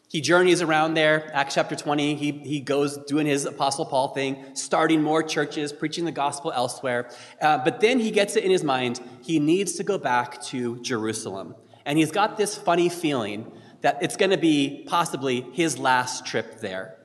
He 0.09 0.21
journeys 0.21 0.61
around 0.61 0.93
there, 0.93 1.29
Acts 1.33 1.55
chapter 1.55 1.75
20. 1.75 2.15
He, 2.15 2.31
he 2.31 2.61
goes 2.61 2.97
doing 3.07 3.25
his 3.25 3.45
Apostle 3.45 3.85
Paul 3.85 4.13
thing, 4.13 4.45
starting 4.53 5.01
more 5.01 5.21
churches, 5.21 5.73
preaching 5.73 6.05
the 6.05 6.13
gospel 6.13 6.53
elsewhere. 6.53 7.09
Uh, 7.41 7.57
but 7.57 7.81
then 7.81 7.99
he 7.99 8.11
gets 8.11 8.37
it 8.37 8.43
in 8.43 8.51
his 8.51 8.63
mind 8.63 9.01
he 9.23 9.39
needs 9.39 9.73
to 9.73 9.83
go 9.83 9.97
back 9.97 10.41
to 10.43 10.81
Jerusalem. 10.81 11.55
And 11.85 11.97
he's 11.97 12.11
got 12.11 12.37
this 12.37 12.55
funny 12.55 12.87
feeling 12.87 13.51
that 13.81 14.01
it's 14.01 14.15
going 14.15 14.31
to 14.31 14.37
be 14.37 14.85
possibly 14.87 15.41
his 15.51 15.77
last 15.77 16.25
trip 16.25 16.61
there. 16.61 16.97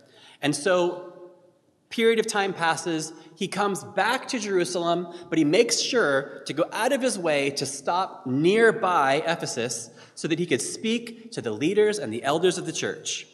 And 0.42 0.54
so, 0.54 1.12
period 1.88 2.18
of 2.18 2.26
time 2.26 2.52
passes. 2.52 3.12
He 3.36 3.46
comes 3.46 3.84
back 3.84 4.26
to 4.28 4.38
Jerusalem, 4.38 5.08
but 5.28 5.38
he 5.38 5.44
makes 5.44 5.80
sure 5.80 6.42
to 6.46 6.52
go 6.52 6.64
out 6.72 6.92
of 6.92 7.00
his 7.00 7.18
way 7.18 7.50
to 7.50 7.64
stop 7.64 8.26
nearby 8.26 9.22
Ephesus 9.26 9.90
so 10.14 10.26
that 10.28 10.38
he 10.38 10.46
could 10.46 10.60
speak 10.60 11.30
to 11.32 11.40
the 11.40 11.52
leaders 11.52 11.98
and 11.98 12.12
the 12.12 12.24
elders 12.24 12.58
of 12.58 12.66
the 12.66 12.72
church. 12.72 13.26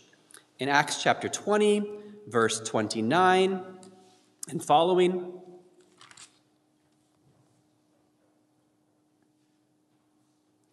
In 0.58 0.68
Acts 0.68 1.02
chapter 1.02 1.28
20, 1.28 1.90
verse 2.26 2.60
29 2.60 3.62
and 4.50 4.64
following, 4.64 5.32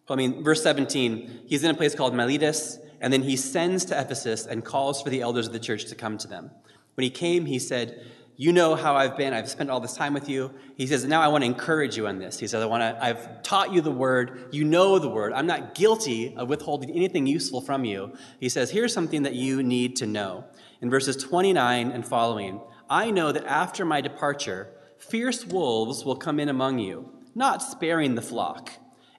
I 0.08 0.14
mean, 0.14 0.44
verse 0.44 0.62
17, 0.62 1.42
he's 1.46 1.64
in 1.64 1.70
a 1.70 1.74
place 1.74 1.94
called 1.94 2.14
Miletus, 2.14 2.78
and 3.00 3.12
then 3.12 3.22
he 3.22 3.36
sends 3.36 3.84
to 3.86 4.00
Ephesus 4.00 4.46
and 4.46 4.64
calls 4.64 5.02
for 5.02 5.10
the 5.10 5.20
elders 5.20 5.46
of 5.46 5.52
the 5.52 5.58
church 5.58 5.86
to 5.86 5.94
come 5.94 6.18
to 6.18 6.28
them. 6.28 6.50
When 6.94 7.02
he 7.02 7.10
came, 7.10 7.46
he 7.46 7.58
said, 7.58 8.04
You 8.36 8.52
know 8.52 8.74
how 8.74 8.96
I've 8.96 9.16
been. 9.16 9.34
I've 9.34 9.50
spent 9.50 9.70
all 9.70 9.80
this 9.80 9.94
time 9.94 10.14
with 10.14 10.28
you. 10.28 10.50
He 10.76 10.86
says, 10.86 11.04
Now 11.04 11.20
I 11.20 11.28
want 11.28 11.42
to 11.42 11.46
encourage 11.46 11.96
you 11.96 12.06
on 12.06 12.18
this. 12.18 12.38
He 12.38 12.46
says, 12.46 12.62
I 12.62 12.66
want 12.66 12.82
to, 12.82 13.04
I've 13.04 13.42
taught 13.42 13.72
you 13.72 13.80
the 13.80 13.90
word. 13.90 14.48
You 14.50 14.64
know 14.64 14.98
the 14.98 15.08
word. 15.08 15.32
I'm 15.32 15.46
not 15.46 15.74
guilty 15.74 16.34
of 16.36 16.48
withholding 16.48 16.90
anything 16.90 17.26
useful 17.26 17.60
from 17.60 17.84
you. 17.84 18.12
He 18.40 18.48
says, 18.48 18.70
Here's 18.70 18.94
something 18.94 19.24
that 19.24 19.34
you 19.34 19.62
need 19.62 19.96
to 19.96 20.06
know. 20.06 20.44
In 20.80 20.90
verses 20.90 21.16
29 21.16 21.90
and 21.90 22.06
following, 22.06 22.60
I 22.88 23.10
know 23.10 23.32
that 23.32 23.44
after 23.46 23.84
my 23.84 24.00
departure, 24.00 24.68
fierce 24.98 25.44
wolves 25.44 26.04
will 26.04 26.16
come 26.16 26.38
in 26.40 26.48
among 26.48 26.78
you, 26.78 27.10
not 27.34 27.62
sparing 27.62 28.14
the 28.14 28.22
flock. 28.22 28.70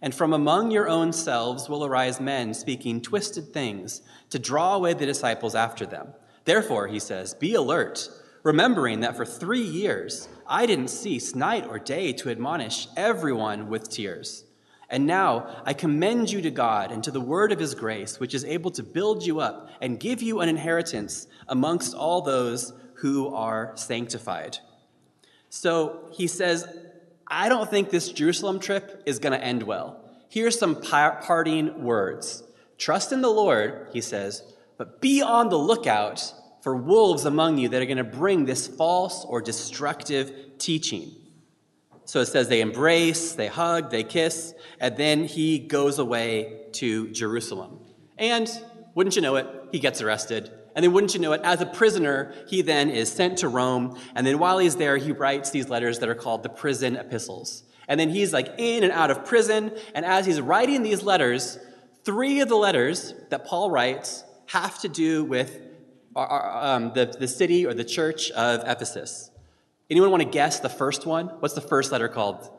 And 0.02 0.14
from 0.14 0.34
among 0.34 0.72
your 0.72 0.88
own 0.88 1.12
selves 1.12 1.70
will 1.70 1.84
arise 1.84 2.22
men 2.22 2.54
speaking 2.54 3.02
twisted 3.02 3.52
things 3.52 4.02
to 4.30 4.40
draw 4.40 4.76
away 4.76 4.94
the 4.94 5.06
disciples 5.06 5.56
after 5.56 5.86
them. 5.86 6.10
Therefore, 6.46 6.88
he 6.88 7.00
says, 7.00 7.34
be 7.34 7.56
alert, 7.56 8.10
remembering 8.44 9.00
that 9.02 9.18
for 9.18 9.26
three 9.26 9.62
years 9.62 10.30
I 10.48 10.66
didn't 10.66 10.90
cease 10.90 11.36
night 11.36 11.68
or 11.68 11.80
day 11.80 12.14
to 12.14 12.30
admonish 12.30 12.88
everyone 12.96 13.70
with 13.70 13.90
tears. 13.90 14.46
And 14.90 15.06
now 15.06 15.62
I 15.66 15.74
commend 15.74 16.32
you 16.32 16.42
to 16.42 16.52
God 16.52 16.92
and 16.92 17.04
to 17.04 17.12
the 17.12 17.20
word 17.20 17.52
of 17.52 17.60
his 17.60 17.76
grace, 17.76 18.20
which 18.20 18.34
is 18.34 18.46
able 18.46 18.72
to 18.72 18.84
build 18.84 19.26
you 19.26 19.42
up 19.42 19.70
and 19.82 20.00
give 20.00 20.22
you 20.22 20.40
an 20.40 20.48
inheritance 20.48 21.28
amongst 21.50 21.94
all 21.94 22.22
those 22.22 22.72
who 22.94 23.34
are 23.34 23.74
sanctified. 23.76 24.60
So 25.50 26.08
he 26.12 26.28
says, 26.28 26.68
I 27.30 27.50
don't 27.50 27.70
think 27.70 27.90
this 27.90 28.12
Jerusalem 28.12 28.60
trip 28.60 29.04
is 29.06 29.20
going 29.20 29.34
to 29.34 29.44
end 29.44 29.64
well. 29.64 30.04
Here's 30.30 30.58
some 30.58 30.82
parting 30.82 31.84
words 31.84 32.44
Trust 32.78 33.12
in 33.12 33.22
the 33.22 33.30
Lord, 33.30 33.88
he 33.92 34.02
says, 34.02 34.44
but 34.78 35.02
be 35.02 35.22
on 35.22 35.50
the 35.50 35.58
lookout 35.58 36.34
for 36.62 36.76
wolves 36.76 37.26
among 37.26 37.58
you 37.58 37.70
that 37.70 37.82
are 37.82 37.86
going 37.86 37.98
to 37.98 38.04
bring 38.04 38.46
this 38.46 38.68
false 38.68 39.26
or 39.26 39.42
destructive 39.42 40.32
teaching. 40.58 41.12
So 42.06 42.22
it 42.22 42.28
says 42.28 42.48
they 42.48 42.62
embrace, 42.62 43.34
they 43.34 43.48
hug, 43.48 43.90
they 43.90 44.04
kiss, 44.04 44.54
and 44.80 44.96
then 44.96 45.26
he 45.26 45.60
goes 45.60 46.00
away 46.00 46.68
to 46.74 47.10
Jerusalem. 47.12 47.80
And 48.18 48.50
wouldn't 48.96 49.16
you 49.16 49.22
know 49.22 49.36
it, 49.36 49.48
he 49.72 49.80
gets 49.80 50.02
arrested 50.02 50.52
and 50.78 50.84
then, 50.84 50.94
wouldn't 50.94 51.16
you 51.16 51.20
know 51.20 51.32
it, 51.32 51.42
as 51.44 51.60
a 51.60 51.66
prisoner, 51.66 52.36
he 52.48 52.62
then 52.62 52.92
is 52.92 53.12
sent 53.12 53.40
to 53.40 53.48
Rome. 53.48 54.00
And 54.14 54.28
then, 54.28 54.38
while 54.38 54.60
he's 54.60 54.76
there, 54.76 54.96
he 54.98 55.12
writes 55.12 55.50
these 55.50 55.70
letters 55.70 55.98
that 55.98 56.08
are 56.08 56.14
called 56.14 56.44
the 56.44 56.50
prison 56.50 56.96
epistles. 56.96 57.64
And 57.88 58.00
then 58.00 58.12
he's 58.12 58.32
like 58.32 58.54
in 58.60 58.84
and 58.84 58.94
out 58.94 59.10
of 59.10 59.26
prison. 59.26 59.72
And 59.96 60.06
as 60.06 60.28
he's 60.28 60.40
writing 60.40 60.84
these 60.84 61.02
letters, 61.02 61.58
three 62.04 62.42
of 62.42 62.48
the 62.48 62.56
letters 62.56 63.16
that 63.30 63.44
Paul 63.44 63.72
writes 63.72 64.24
have 64.46 64.78
to 64.82 64.88
do 64.88 65.24
with 65.24 65.60
um, 66.16 66.94
the, 66.94 67.06
the 67.20 67.28
city 67.28 67.66
or 67.66 67.74
the 67.74 67.84
church 67.84 68.30
of 68.30 68.62
Ephesus. 68.64 69.32
Anyone 69.90 70.12
want 70.12 70.22
to 70.22 70.30
guess 70.30 70.60
the 70.60 70.70
first 70.70 71.08
one? 71.08 71.30
What's 71.40 71.56
the 71.56 71.62
first 71.62 71.92
letter 71.92 72.08
called? 72.08 72.52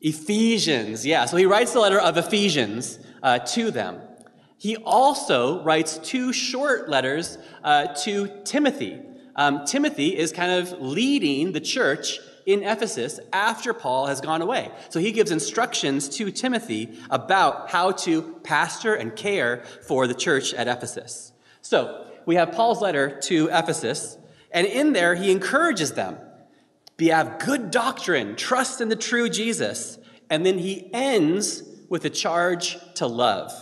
Ephesians. 0.00 1.04
Yeah, 1.04 1.24
so 1.24 1.36
he 1.36 1.46
writes 1.46 1.72
the 1.72 1.80
letter 1.80 1.98
of 1.98 2.16
Ephesians 2.16 3.00
uh, 3.24 3.40
to 3.40 3.72
them. 3.72 4.02
He 4.58 4.76
also 4.76 5.62
writes 5.62 5.98
two 5.98 6.32
short 6.32 6.88
letters 6.88 7.38
uh, 7.64 7.86
to 8.04 8.42
Timothy. 8.44 9.00
Um, 9.34 9.64
Timothy 9.64 10.16
is 10.16 10.32
kind 10.32 10.52
of 10.52 10.80
leading 10.80 11.52
the 11.52 11.60
church 11.60 12.18
in 12.44 12.62
Ephesus 12.62 13.20
after 13.32 13.72
Paul 13.72 14.06
has 14.06 14.20
gone 14.20 14.42
away. 14.42 14.70
So 14.88 15.00
he 15.00 15.12
gives 15.12 15.30
instructions 15.30 16.08
to 16.16 16.30
Timothy 16.30 16.98
about 17.08 17.70
how 17.70 17.92
to 17.92 18.22
pastor 18.42 18.94
and 18.94 19.14
care 19.14 19.62
for 19.86 20.06
the 20.06 20.14
church 20.14 20.52
at 20.54 20.66
Ephesus. 20.66 21.32
So 21.62 22.06
we 22.26 22.34
have 22.34 22.52
Paul's 22.52 22.82
letter 22.82 23.20
to 23.24 23.48
Ephesus, 23.52 24.18
and 24.50 24.66
in 24.66 24.92
there 24.92 25.14
he 25.14 25.30
encourages 25.30 25.92
them 25.92 26.18
be 26.98 27.08
have 27.08 27.38
good 27.38 27.70
doctrine, 27.70 28.34
trust 28.34 28.80
in 28.80 28.88
the 28.88 28.96
true 28.96 29.30
Jesus. 29.30 29.98
And 30.28 30.44
then 30.44 30.58
he 30.58 30.90
ends 30.92 31.62
with 31.88 32.04
a 32.04 32.10
charge 32.10 32.76
to 32.96 33.06
love. 33.06 33.52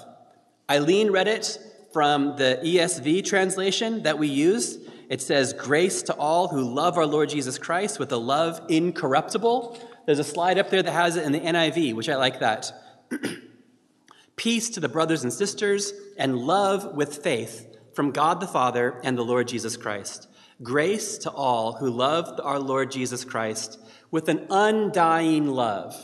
Eileen 0.70 1.12
read 1.12 1.28
it 1.28 1.58
from 1.92 2.36
the 2.36 2.60
ESV 2.62 3.24
translation 3.24 4.02
that 4.02 4.18
we 4.18 4.26
use. 4.26 4.78
It 5.08 5.22
says, 5.22 5.52
Grace 5.52 6.02
to 6.02 6.14
all 6.14 6.48
who 6.48 6.62
love 6.62 6.98
our 6.98 7.06
Lord 7.06 7.28
Jesus 7.28 7.56
Christ 7.56 8.00
with 8.00 8.10
a 8.10 8.16
love 8.16 8.60
incorruptible. 8.68 9.78
There's 10.06 10.18
a 10.18 10.24
slide 10.24 10.58
up 10.58 10.70
there 10.70 10.82
that 10.82 10.92
has 10.92 11.16
it 11.16 11.24
in 11.24 11.32
the 11.32 11.40
NIV, 11.40 11.94
which 11.94 12.08
I 12.08 12.16
like 12.16 12.40
that. 12.40 12.72
Peace 14.36 14.70
to 14.70 14.80
the 14.80 14.88
brothers 14.88 15.22
and 15.22 15.32
sisters, 15.32 15.92
and 16.18 16.36
love 16.36 16.96
with 16.96 17.22
faith 17.22 17.76
from 17.94 18.10
God 18.10 18.40
the 18.40 18.46
Father 18.46 19.00
and 19.04 19.16
the 19.16 19.24
Lord 19.24 19.48
Jesus 19.48 19.76
Christ. 19.76 20.28
Grace 20.62 21.18
to 21.18 21.30
all 21.30 21.74
who 21.74 21.90
love 21.90 22.40
our 22.42 22.58
Lord 22.58 22.90
Jesus 22.90 23.24
Christ 23.24 23.78
with 24.10 24.28
an 24.28 24.46
undying 24.50 25.46
love. 25.46 25.94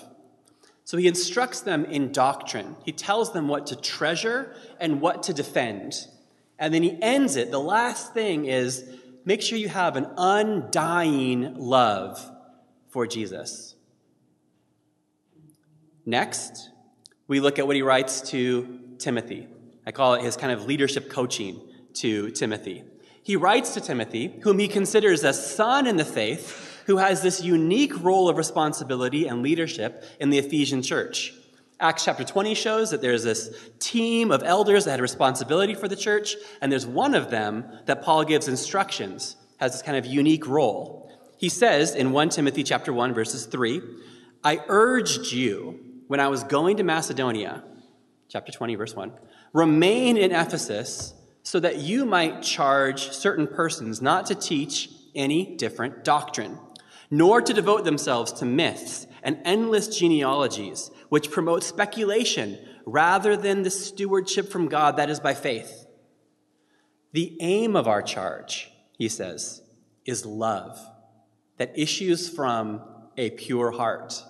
So 0.92 0.98
he 0.98 1.08
instructs 1.08 1.62
them 1.62 1.86
in 1.86 2.12
doctrine. 2.12 2.76
He 2.84 2.92
tells 2.92 3.32
them 3.32 3.48
what 3.48 3.68
to 3.68 3.76
treasure 3.76 4.54
and 4.78 5.00
what 5.00 5.22
to 5.22 5.32
defend. 5.32 5.94
And 6.58 6.74
then 6.74 6.82
he 6.82 6.98
ends 7.00 7.36
it. 7.36 7.50
The 7.50 7.58
last 7.58 8.12
thing 8.12 8.44
is 8.44 8.84
make 9.24 9.40
sure 9.40 9.56
you 9.56 9.70
have 9.70 9.96
an 9.96 10.06
undying 10.18 11.54
love 11.54 12.20
for 12.90 13.06
Jesus. 13.06 13.74
Next, 16.04 16.68
we 17.26 17.40
look 17.40 17.58
at 17.58 17.66
what 17.66 17.74
he 17.74 17.80
writes 17.80 18.20
to 18.32 18.78
Timothy. 18.98 19.48
I 19.86 19.92
call 19.92 20.12
it 20.12 20.22
his 20.22 20.36
kind 20.36 20.52
of 20.52 20.66
leadership 20.66 21.08
coaching 21.08 21.58
to 21.94 22.30
Timothy. 22.32 22.84
He 23.22 23.36
writes 23.36 23.72
to 23.72 23.80
Timothy, 23.80 24.38
whom 24.42 24.58
he 24.58 24.68
considers 24.68 25.24
a 25.24 25.32
son 25.32 25.86
in 25.86 25.96
the 25.96 26.04
faith, 26.04 26.71
who 26.86 26.98
has 26.98 27.22
this 27.22 27.42
unique 27.42 28.02
role 28.02 28.28
of 28.28 28.36
responsibility 28.36 29.26
and 29.26 29.42
leadership 29.42 30.04
in 30.20 30.30
the 30.30 30.38
Ephesian 30.38 30.82
church. 30.82 31.34
Acts 31.80 32.04
chapter 32.04 32.22
20 32.22 32.54
shows 32.54 32.90
that 32.90 33.02
there's 33.02 33.24
this 33.24 33.70
team 33.80 34.30
of 34.30 34.42
elders 34.44 34.84
that 34.84 34.92
had 34.92 35.00
responsibility 35.00 35.74
for 35.74 35.88
the 35.88 35.96
church, 35.96 36.36
and 36.60 36.70
there's 36.70 36.86
one 36.86 37.14
of 37.14 37.30
them 37.30 37.64
that 37.86 38.02
Paul 38.02 38.24
gives 38.24 38.46
instructions, 38.46 39.36
has 39.58 39.72
this 39.72 39.82
kind 39.82 39.98
of 39.98 40.06
unique 40.06 40.46
role. 40.46 41.10
He 41.36 41.48
says 41.48 41.96
in 41.96 42.12
1 42.12 42.28
Timothy 42.28 42.62
chapter 42.62 42.92
1 42.92 43.14
verses 43.14 43.46
3, 43.46 43.82
I 44.44 44.60
urged 44.68 45.32
you 45.32 45.80
when 46.06 46.20
I 46.20 46.28
was 46.28 46.44
going 46.44 46.76
to 46.76 46.84
Macedonia, 46.84 47.64
chapter 48.28 48.52
20 48.52 48.76
verse 48.76 48.94
1, 48.94 49.12
remain 49.52 50.16
in 50.16 50.30
Ephesus 50.30 51.14
so 51.42 51.58
that 51.58 51.78
you 51.78 52.04
might 52.04 52.42
charge 52.42 53.10
certain 53.10 53.48
persons 53.48 54.00
not 54.00 54.26
to 54.26 54.36
teach 54.36 54.88
any 55.14 55.56
different 55.56 56.04
doctrine, 56.04 56.58
nor 57.12 57.42
to 57.42 57.52
devote 57.52 57.84
themselves 57.84 58.32
to 58.32 58.46
myths 58.46 59.06
and 59.22 59.38
endless 59.44 59.86
genealogies 59.86 60.90
which 61.10 61.30
promote 61.30 61.62
speculation 61.62 62.58
rather 62.86 63.36
than 63.36 63.62
the 63.62 63.70
stewardship 63.70 64.50
from 64.50 64.66
God 64.66 64.96
that 64.96 65.10
is 65.10 65.20
by 65.20 65.34
faith. 65.34 65.86
The 67.12 67.36
aim 67.42 67.76
of 67.76 67.86
our 67.86 68.00
charge, 68.00 68.72
he 68.96 69.10
says, 69.10 69.60
is 70.06 70.24
love 70.24 70.80
that 71.58 71.78
issues 71.78 72.30
from 72.30 72.80
a 73.18 73.28
pure 73.30 73.72
heart. 73.72 74.24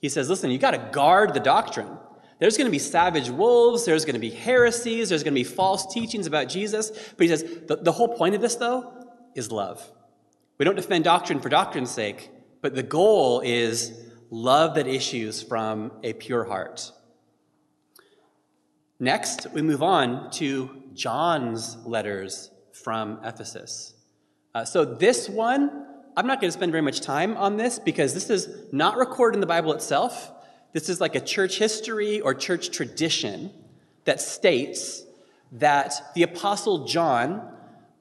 He 0.00 0.08
says, 0.08 0.28
listen, 0.28 0.50
you 0.50 0.58
got 0.58 0.72
to 0.72 0.90
guard 0.92 1.32
the 1.32 1.38
doctrine. 1.38 1.96
There's 2.40 2.56
going 2.56 2.66
to 2.66 2.72
be 2.72 2.80
savage 2.80 3.30
wolves, 3.30 3.84
there's 3.84 4.04
going 4.04 4.14
to 4.14 4.20
be 4.20 4.30
heresies, 4.30 5.10
there's 5.10 5.22
going 5.22 5.32
to 5.32 5.40
be 5.40 5.44
false 5.44 5.94
teachings 5.94 6.26
about 6.26 6.48
Jesus. 6.48 6.90
But 7.16 7.20
he 7.20 7.28
says, 7.28 7.44
the, 7.68 7.76
the 7.76 7.92
whole 7.92 8.08
point 8.08 8.34
of 8.34 8.40
this, 8.40 8.56
though, 8.56 8.92
is 9.36 9.52
love. 9.52 9.88
We 10.56 10.64
don't 10.64 10.76
defend 10.76 11.04
doctrine 11.04 11.40
for 11.40 11.48
doctrine's 11.48 11.90
sake, 11.90 12.30
but 12.60 12.74
the 12.74 12.82
goal 12.82 13.40
is 13.40 13.92
love 14.30 14.76
that 14.76 14.86
issues 14.86 15.42
from 15.42 15.90
a 16.02 16.12
pure 16.12 16.44
heart. 16.44 16.92
Next, 19.00 19.48
we 19.52 19.62
move 19.62 19.82
on 19.82 20.30
to 20.32 20.82
John's 20.94 21.76
letters 21.84 22.50
from 22.72 23.18
Ephesus. 23.24 23.94
Uh, 24.54 24.64
so, 24.64 24.84
this 24.84 25.28
one, 25.28 25.86
I'm 26.16 26.28
not 26.28 26.40
going 26.40 26.48
to 26.48 26.56
spend 26.56 26.70
very 26.70 26.82
much 26.82 27.00
time 27.00 27.36
on 27.36 27.56
this 27.56 27.80
because 27.80 28.14
this 28.14 28.30
is 28.30 28.48
not 28.70 28.96
recorded 28.96 29.36
in 29.36 29.40
the 29.40 29.46
Bible 29.46 29.72
itself. 29.72 30.30
This 30.72 30.88
is 30.88 31.00
like 31.00 31.16
a 31.16 31.20
church 31.20 31.58
history 31.58 32.20
or 32.20 32.34
church 32.34 32.70
tradition 32.70 33.50
that 34.04 34.20
states 34.20 35.04
that 35.50 36.12
the 36.14 36.22
Apostle 36.22 36.86
John 36.86 37.50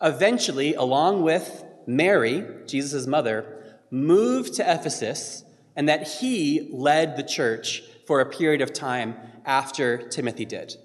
eventually, 0.01 0.75
along 0.75 1.23
with 1.23 1.63
Mary, 1.87 2.45
Jesus' 2.65 3.07
mother, 3.07 3.75
moved 3.91 4.55
to 4.55 4.63
Ephesus 4.63 5.43
and 5.75 5.89
that 5.89 6.07
he 6.07 6.69
led 6.71 7.17
the 7.17 7.23
church 7.23 7.83
for 8.05 8.19
a 8.19 8.25
period 8.25 8.61
of 8.61 8.73
time 8.73 9.15
after 9.45 9.97
Timothy 10.09 10.45
did. 10.45 10.75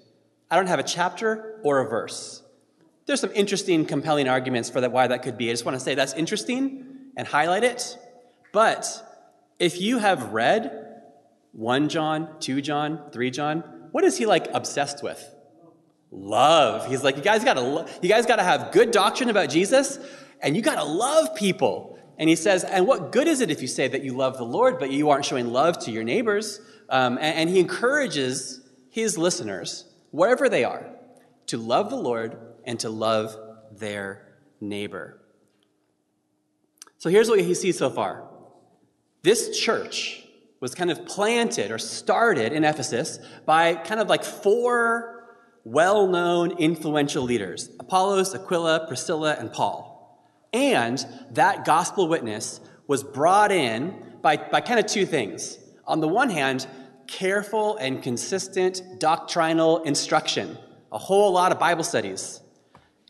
I 0.49 0.55
don't 0.55 0.67
have 0.67 0.79
a 0.79 0.83
chapter 0.83 1.59
or 1.63 1.79
a 1.79 1.89
verse. 1.89 2.43
There's 3.05 3.21
some 3.21 3.31
interesting, 3.33 3.85
compelling 3.85 4.27
arguments 4.27 4.69
for 4.69 4.81
that, 4.81 4.91
why 4.91 5.07
that 5.07 5.23
could 5.23 5.37
be. 5.37 5.49
I 5.49 5.53
just 5.53 5.65
want 5.65 5.75
to 5.75 5.83
say 5.83 5.95
that's 5.95 6.13
interesting 6.13 6.85
and 7.17 7.27
highlight 7.27 7.63
it. 7.63 7.97
But 8.51 8.87
if 9.59 9.81
you 9.81 9.97
have 9.99 10.31
read 10.31 11.01
1 11.53 11.89
John, 11.89 12.29
2 12.39 12.61
John, 12.61 13.01
3 13.11 13.31
John, 13.31 13.63
what 13.91 14.03
is 14.03 14.17
he 14.17 14.25
like 14.25 14.47
obsessed 14.53 15.03
with? 15.03 15.35
Love. 16.11 16.87
He's 16.87 17.03
like, 17.03 17.17
you 17.17 17.23
guys 17.23 17.43
gotta, 17.43 17.87
you 18.01 18.09
guys 18.09 18.25
gotta 18.25 18.43
have 18.43 18.71
good 18.71 18.91
doctrine 18.91 19.29
about 19.29 19.49
Jesus, 19.49 19.99
and 20.41 20.55
you 20.55 20.61
gotta 20.61 20.83
love 20.83 21.35
people. 21.35 21.97
And 22.17 22.29
he 22.29 22.35
says, 22.35 22.63
And 22.63 22.85
what 22.85 23.11
good 23.11 23.27
is 23.27 23.41
it 23.41 23.49
if 23.49 23.61
you 23.61 23.67
say 23.67 23.87
that 23.87 24.03
you 24.03 24.13
love 24.15 24.37
the 24.37 24.45
Lord, 24.45 24.79
but 24.79 24.91
you 24.91 25.09
aren't 25.09 25.25
showing 25.25 25.47
love 25.47 25.79
to 25.79 25.91
your 25.91 26.03
neighbors? 26.03 26.59
Um, 26.89 27.17
and, 27.17 27.37
and 27.37 27.49
he 27.49 27.59
encourages 27.59 28.61
his 28.89 29.17
listeners, 29.17 29.85
wherever 30.11 30.49
they 30.49 30.63
are, 30.63 30.89
to 31.47 31.57
love 31.57 31.89
the 31.89 31.95
Lord 31.95 32.37
and 32.65 32.79
to 32.81 32.89
love 32.89 33.37
their 33.71 34.27
neighbor. 34.59 35.19
So 36.97 37.09
here's 37.09 37.29
what 37.29 37.39
he 37.39 37.53
sees 37.53 37.77
so 37.77 37.89
far 37.89 38.27
this 39.21 39.57
church 39.57 40.25
was 40.59 40.75
kind 40.75 40.91
of 40.91 41.05
planted 41.05 41.71
or 41.71 41.77
started 41.77 42.51
in 42.51 42.63
Ephesus 42.63 43.19
by 43.45 43.75
kind 43.75 44.01
of 44.01 44.09
like 44.09 44.23
four 44.23 45.37
well 45.63 46.07
known 46.07 46.51
influential 46.57 47.23
leaders 47.23 47.69
Apollos, 47.79 48.35
Aquila, 48.35 48.87
Priscilla, 48.87 49.35
and 49.39 49.51
Paul. 49.51 49.88
And 50.53 51.05
that 51.31 51.65
gospel 51.65 52.07
witness 52.07 52.59
was 52.87 53.03
brought 53.03 53.51
in 53.51 53.95
by, 54.21 54.37
by 54.37 54.61
kind 54.61 54.79
of 54.79 54.87
two 54.87 55.05
things. 55.05 55.57
On 55.85 55.99
the 55.99 56.07
one 56.07 56.29
hand, 56.29 56.67
careful 57.07 57.77
and 57.77 58.01
consistent 58.01 58.81
doctrinal 58.99 59.83
instruction, 59.83 60.57
a 60.91 60.97
whole 60.97 61.31
lot 61.31 61.51
of 61.51 61.59
Bible 61.59 61.83
studies, 61.83 62.41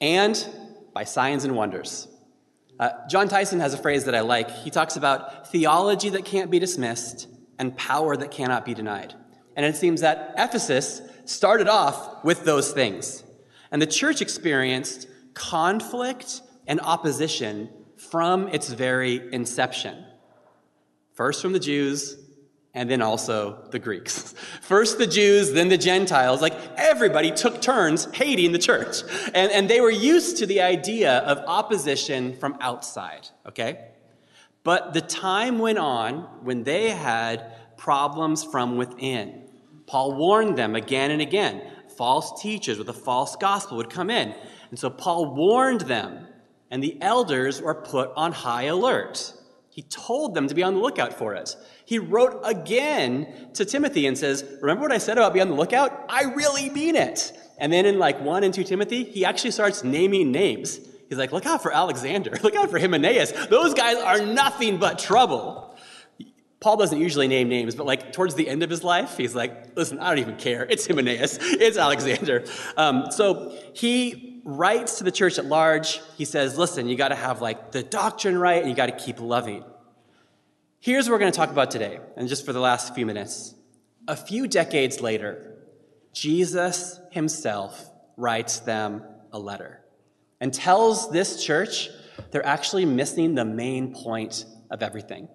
and 0.01 0.47
by 0.93 1.03
signs 1.03 1.43
and 1.43 1.55
wonders. 1.55 2.07
Uh, 2.79 2.91
Jon 3.09 3.27
Tyson 3.27 3.59
has 3.59 3.73
a 3.73 3.77
phrase 3.77 4.05
that 4.05 4.15
I 4.15 4.21
like. 4.21 4.49
He 4.49 4.69
talks 4.69 4.95
about 4.95 5.51
theology 5.51 6.09
that 6.09 6.23
can't 6.23 6.49
be 6.49 6.59
dismissed 6.59 7.27
and 7.57 7.75
power 7.75 8.15
that 8.15 8.31
cannot 8.31 8.63
be 8.63 8.73
denied. 8.73 9.13
And 9.55 9.65
it 9.65 9.75
seems 9.75 9.99
that 10.01 10.33
Ephesus 10.37 11.01
started 11.25 11.67
off 11.67 12.23
with 12.23 12.45
those 12.45 12.71
things. 12.71 13.23
And 13.71 13.81
the 13.81 13.87
church 13.87 14.21
experienced 14.21 15.07
conflict 15.33 16.41
and 16.69 16.79
opposition 16.81 17.67
from 17.97 18.47
its 18.49 18.69
very 18.69 19.33
inception. 19.33 20.05
First 21.15 21.41
from 21.41 21.51
the 21.51 21.59
Jews, 21.59 22.15
and 22.75 22.89
then 22.89 23.01
also 23.01 23.67
the 23.71 23.79
Greeks. 23.79 24.33
First 24.61 24.99
the 24.99 25.07
Jews, 25.07 25.51
then 25.51 25.67
the 25.67 25.77
Gentiles. 25.77 26.41
Like 26.41 26.53
everybody 26.77 27.31
took 27.31 27.59
turns 27.61 28.05
hating 28.13 28.51
the 28.51 28.59
church. 28.59 29.01
And, 29.33 29.51
and 29.51 29.67
they 29.67 29.81
were 29.81 29.89
used 29.89 30.37
to 30.37 30.45
the 30.45 30.61
idea 30.61 31.17
of 31.17 31.39
opposition 31.39 32.37
from 32.37 32.55
outside, 32.61 33.27
okay? 33.47 33.89
But 34.63 34.93
the 34.93 35.01
time 35.01 35.57
went 35.57 35.79
on 35.79 36.21
when 36.43 36.63
they 36.63 36.91
had 36.91 37.51
problems 37.77 38.43
from 38.43 38.77
within. 38.77 39.49
Paul 39.87 40.13
warned 40.13 40.55
them 40.55 40.75
again 40.75 41.09
and 41.09 41.21
again. 41.21 41.63
False 41.97 42.39
teachers 42.39 42.77
with 42.77 42.89
a 42.89 42.93
false 42.93 43.35
gospel 43.35 43.77
would 43.77 43.89
come 43.89 44.11
in. 44.11 44.35
And 44.69 44.77
so 44.77 44.91
Paul 44.91 45.33
warned 45.33 45.81
them 45.81 46.27
and 46.71 46.83
the 46.83 46.97
elders 47.01 47.61
were 47.61 47.75
put 47.75 48.11
on 48.15 48.31
high 48.31 48.63
alert. 48.63 49.33
He 49.69 49.83
told 49.83 50.35
them 50.35 50.47
to 50.47 50.55
be 50.55 50.63
on 50.63 50.73
the 50.73 50.79
lookout 50.79 51.13
for 51.13 51.33
it. 51.35 51.55
He 51.85 51.99
wrote 51.99 52.41
again 52.43 53.49
to 53.53 53.65
Timothy 53.65 54.07
and 54.07 54.17
says, 54.17 54.43
Remember 54.61 54.81
what 54.81 54.91
I 54.91 54.97
said 54.97 55.17
about 55.17 55.33
be 55.33 55.41
on 55.41 55.49
the 55.49 55.55
lookout? 55.55 56.05
I 56.09 56.23
really 56.23 56.69
mean 56.69 56.95
it. 56.95 57.31
And 57.57 57.71
then 57.71 57.85
in 57.85 57.99
like 57.99 58.19
1 58.21 58.43
and 58.43 58.53
2 58.53 58.63
Timothy, 58.63 59.03
he 59.03 59.25
actually 59.25 59.51
starts 59.51 59.83
naming 59.83 60.31
names. 60.31 60.79
He's 61.09 61.17
like, 61.17 61.31
look 61.31 61.45
out 61.45 61.63
for 61.63 61.73
Alexander, 61.73 62.37
look 62.43 62.55
out 62.55 62.69
for 62.69 62.79
Hymenaeus. 62.79 63.31
Those 63.47 63.73
guys 63.73 63.97
are 63.97 64.25
nothing 64.25 64.77
but 64.77 64.99
trouble. 64.99 65.65
Paul 66.59 66.77
doesn't 66.77 66.99
usually 66.99 67.27
name 67.27 67.47
names, 67.47 67.73
but 67.73 67.85
like 67.85 68.11
towards 68.11 68.35
the 68.35 68.47
end 68.47 68.63
of 68.63 68.69
his 68.69 68.83
life, 68.83 69.15
he's 69.17 69.33
like, 69.33 69.77
listen, 69.77 69.99
I 69.99 70.09
don't 70.09 70.19
even 70.19 70.35
care. 70.35 70.67
It's 70.69 70.85
Hymenaeus, 70.85 71.37
it's 71.41 71.77
Alexander. 71.77 72.43
Um, 72.75 73.11
so 73.11 73.57
he 73.73 74.28
writes 74.57 74.97
to 74.97 75.03
the 75.03 75.11
church 75.11 75.37
at 75.37 75.45
large. 75.45 76.01
He 76.17 76.25
says, 76.25 76.57
listen, 76.57 76.87
you 76.87 76.95
got 76.95 77.09
to 77.09 77.15
have 77.15 77.41
like 77.41 77.71
the 77.71 77.83
doctrine 77.83 78.37
right 78.37 78.61
and 78.61 78.69
you 78.69 78.75
got 78.75 78.87
to 78.87 79.05
keep 79.05 79.19
loving. 79.19 79.63
Here's 80.79 81.07
what 81.07 81.13
we're 81.13 81.19
going 81.19 81.31
to 81.31 81.37
talk 81.37 81.51
about 81.51 81.71
today, 81.71 81.99
and 82.15 82.29
just 82.29 82.45
for 82.45 82.53
the 82.53 82.59
last 82.59 82.95
few 82.95 83.05
minutes. 83.05 83.53
A 84.07 84.15
few 84.15 84.47
decades 84.47 85.01
later, 85.01 85.57
Jesus 86.13 86.99
himself 87.11 87.89
writes 88.15 88.59
them 88.59 89.03
a 89.31 89.39
letter 89.39 89.81
and 90.39 90.53
tells 90.53 91.11
this 91.11 91.43
church 91.43 91.89
they're 92.31 92.45
actually 92.45 92.85
missing 92.85 93.35
the 93.35 93.45
main 93.45 93.93
point 93.93 94.45
of 94.71 94.81
everything. 94.81 95.27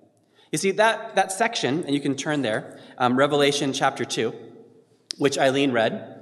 You 0.50 0.58
see, 0.58 0.70
that, 0.72 1.16
that 1.16 1.32
section, 1.32 1.84
and 1.84 1.94
you 1.94 2.00
can 2.00 2.16
turn 2.16 2.42
there, 2.42 2.78
um, 2.96 3.18
Revelation 3.18 3.72
chapter 3.72 4.04
2, 4.04 4.32
which 5.18 5.36
Eileen 5.36 5.72
read, 5.72 6.13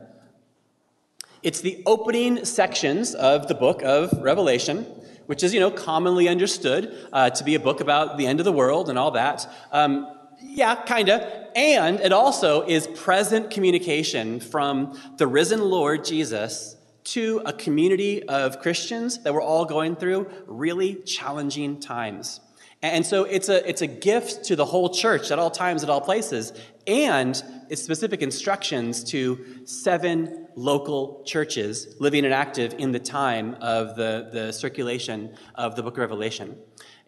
it's 1.43 1.61
the 1.61 1.83
opening 1.87 2.45
sections 2.45 3.15
of 3.15 3.49
the 3.49 3.55
book 3.55 3.83
of 3.83 4.13
Revelation, 4.23 4.85
which 5.27 5.43
is, 5.43 5.53
you 5.53 5.59
know, 5.59 5.73
commonly 5.73 6.29
understood 6.29 6.97
uh, 7.13 7.31
to 7.31 7.43
be 7.43 7.57
a 7.57 7.61
book 7.61 7.81
about 7.81 8.17
the 8.17 8.27
end 8.27 8.39
of 8.39 8.45
the 8.45 8.53
world 8.53 8.89
and 8.89 8.97
all 8.97 9.11
that. 9.13 9.49
Um, 9.73 10.07
yeah, 10.41 10.85
kind 10.85 11.09
of. 11.09 11.29
And 11.57 11.99
it 12.01 12.13
also 12.13 12.63
is 12.63 12.87
present 12.87 13.51
communication 13.51 14.39
from 14.39 14.97
the 15.17 15.27
risen 15.27 15.61
Lord 15.61 16.05
Jesus 16.05 16.77
to 17.05 17.43
a 17.45 17.53
community 17.53 18.23
of 18.29 18.61
Christians 18.61 19.23
that 19.25 19.35
we're 19.35 19.43
all 19.43 19.65
going 19.65 19.97
through 19.97 20.31
really 20.47 20.95
challenging 20.95 21.81
times. 21.81 22.41
And 22.83 23.05
so 23.07 23.25
it's 23.25 23.49
a, 23.49 23.69
it's 23.69 23.83
a 23.83 23.87
gift 23.87 24.45
to 24.47 24.57
the 24.57 24.65
whole 24.65 24.91
church 24.91 25.31
at 25.31 25.39
all 25.39 25.51
times, 25.51 25.83
at 25.85 25.91
all 25.91 26.01
places, 26.01 26.53
and 26.87 27.43
it's 27.69 27.83
specific 27.83 28.23
instructions 28.23 29.05
to 29.05 29.67
seven 29.67 30.42
local 30.57 31.23
churches 31.25 31.97
living 31.99 32.25
and 32.25 32.35
active 32.35 32.75
in 32.79 32.93
the 32.93 32.99
time 32.99 33.57
of 33.61 33.97
the, 33.97 34.29
the 34.33 34.53
circulation 34.53 35.35
of 35.55 35.77
the 35.77 35.83
book 35.83 35.95
of 35.95 35.99
Revelation. 35.99 36.57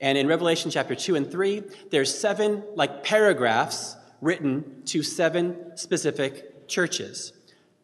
And 0.01 0.19
in 0.19 0.27
Revelation 0.27 0.71
chapter 0.71 0.95
2 0.95 1.15
and 1.15 1.31
3, 1.31 1.63
there's 1.91 2.17
seven 2.17 2.63
like 2.75 3.05
paragraphs 3.05 3.97
written 4.21 4.83
to 4.87 5.03
seven 5.03 5.77
specific 5.77 6.69
churches. 6.69 7.33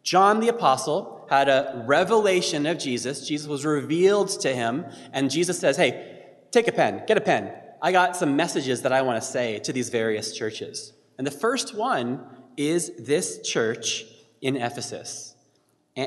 John 0.02 0.40
the 0.40 0.48
apostle 0.48 1.26
had 1.30 1.48
a 1.48 1.84
revelation 1.86 2.66
of 2.66 2.78
Jesus. 2.78 3.26
Jesus 3.26 3.46
was 3.46 3.64
revealed 3.64 4.28
to 4.40 4.52
him, 4.52 4.86
and 5.12 5.30
Jesus 5.30 5.58
says, 5.58 5.76
Hey, 5.76 6.30
take 6.50 6.66
a 6.66 6.72
pen, 6.72 7.04
get 7.06 7.16
a 7.16 7.20
pen. 7.20 7.52
I 7.82 7.92
got 7.92 8.16
some 8.16 8.36
messages 8.36 8.82
that 8.82 8.92
I 8.92 9.02
want 9.02 9.22
to 9.22 9.26
say 9.26 9.58
to 9.60 9.72
these 9.72 9.88
various 9.88 10.36
churches. 10.36 10.92
And 11.18 11.26
the 11.26 11.30
first 11.30 11.74
one 11.74 12.24
is 12.56 12.92
this 12.98 13.40
church 13.42 14.04
in 14.40 14.56
Ephesus. 14.56 15.29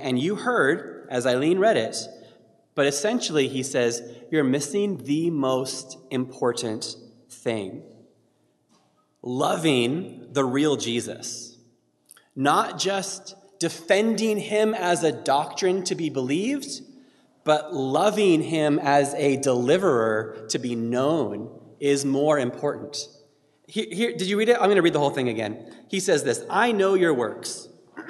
And 0.02 0.20
you 0.20 0.36
heard, 0.36 1.08
as 1.10 1.26
Eileen 1.26 1.60
read 1.60 1.78
it, 1.78 1.98
but 2.76 2.88
essentially 2.88 3.48
he 3.48 3.64
says, 3.64 4.02
You're 4.32 4.44
missing 4.44 4.98
the 5.04 5.30
most 5.30 5.98
important 6.10 6.96
thing 7.30 7.84
loving 9.24 10.28
the 10.34 10.44
real 10.44 10.76
Jesus. 10.76 11.58
Not 12.36 12.78
just 12.78 13.36
defending 13.60 14.38
him 14.38 14.74
as 14.74 15.04
a 15.04 15.12
doctrine 15.12 15.84
to 15.86 15.96
be 15.96 16.10
believed, 16.10 16.82
but 17.46 17.74
loving 17.74 18.42
him 18.42 18.80
as 18.80 19.14
a 19.16 19.38
deliverer 19.38 20.46
to 20.50 20.60
be 20.60 20.76
known 20.76 21.50
is 21.80 22.06
more 22.06 22.38
important. 22.38 23.08
Here, 23.68 23.86
here, 23.90 24.12
did 24.12 24.28
you 24.28 24.38
read 24.38 24.50
it? 24.50 24.56
I'm 24.56 24.66
going 24.66 24.76
to 24.76 24.82
read 24.82 24.94
the 24.94 25.00
whole 25.00 25.10
thing 25.10 25.30
again. 25.30 25.74
He 25.88 26.00
says 26.00 26.24
this 26.24 26.44
I 26.50 26.72
know 26.72 26.94
your 26.94 27.14
works, 27.14 27.68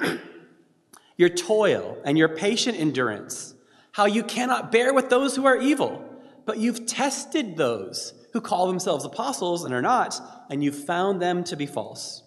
your 1.16 1.28
toil, 1.28 1.98
and 2.04 2.18
your 2.18 2.28
patient 2.28 2.78
endurance, 2.78 3.54
how 3.92 4.06
you 4.06 4.22
cannot 4.22 4.72
bear 4.72 4.92
with 4.92 5.10
those 5.10 5.36
who 5.36 5.44
are 5.44 5.56
evil, 5.56 6.04
but 6.44 6.58
you've 6.58 6.86
tested 6.86 7.56
those 7.56 8.12
who 8.32 8.40
call 8.40 8.66
themselves 8.66 9.04
apostles 9.04 9.64
and 9.64 9.72
are 9.72 9.82
not, 9.82 10.20
and 10.50 10.62
you've 10.62 10.84
found 10.84 11.22
them 11.22 11.44
to 11.44 11.56
be 11.56 11.66
false. 11.66 12.22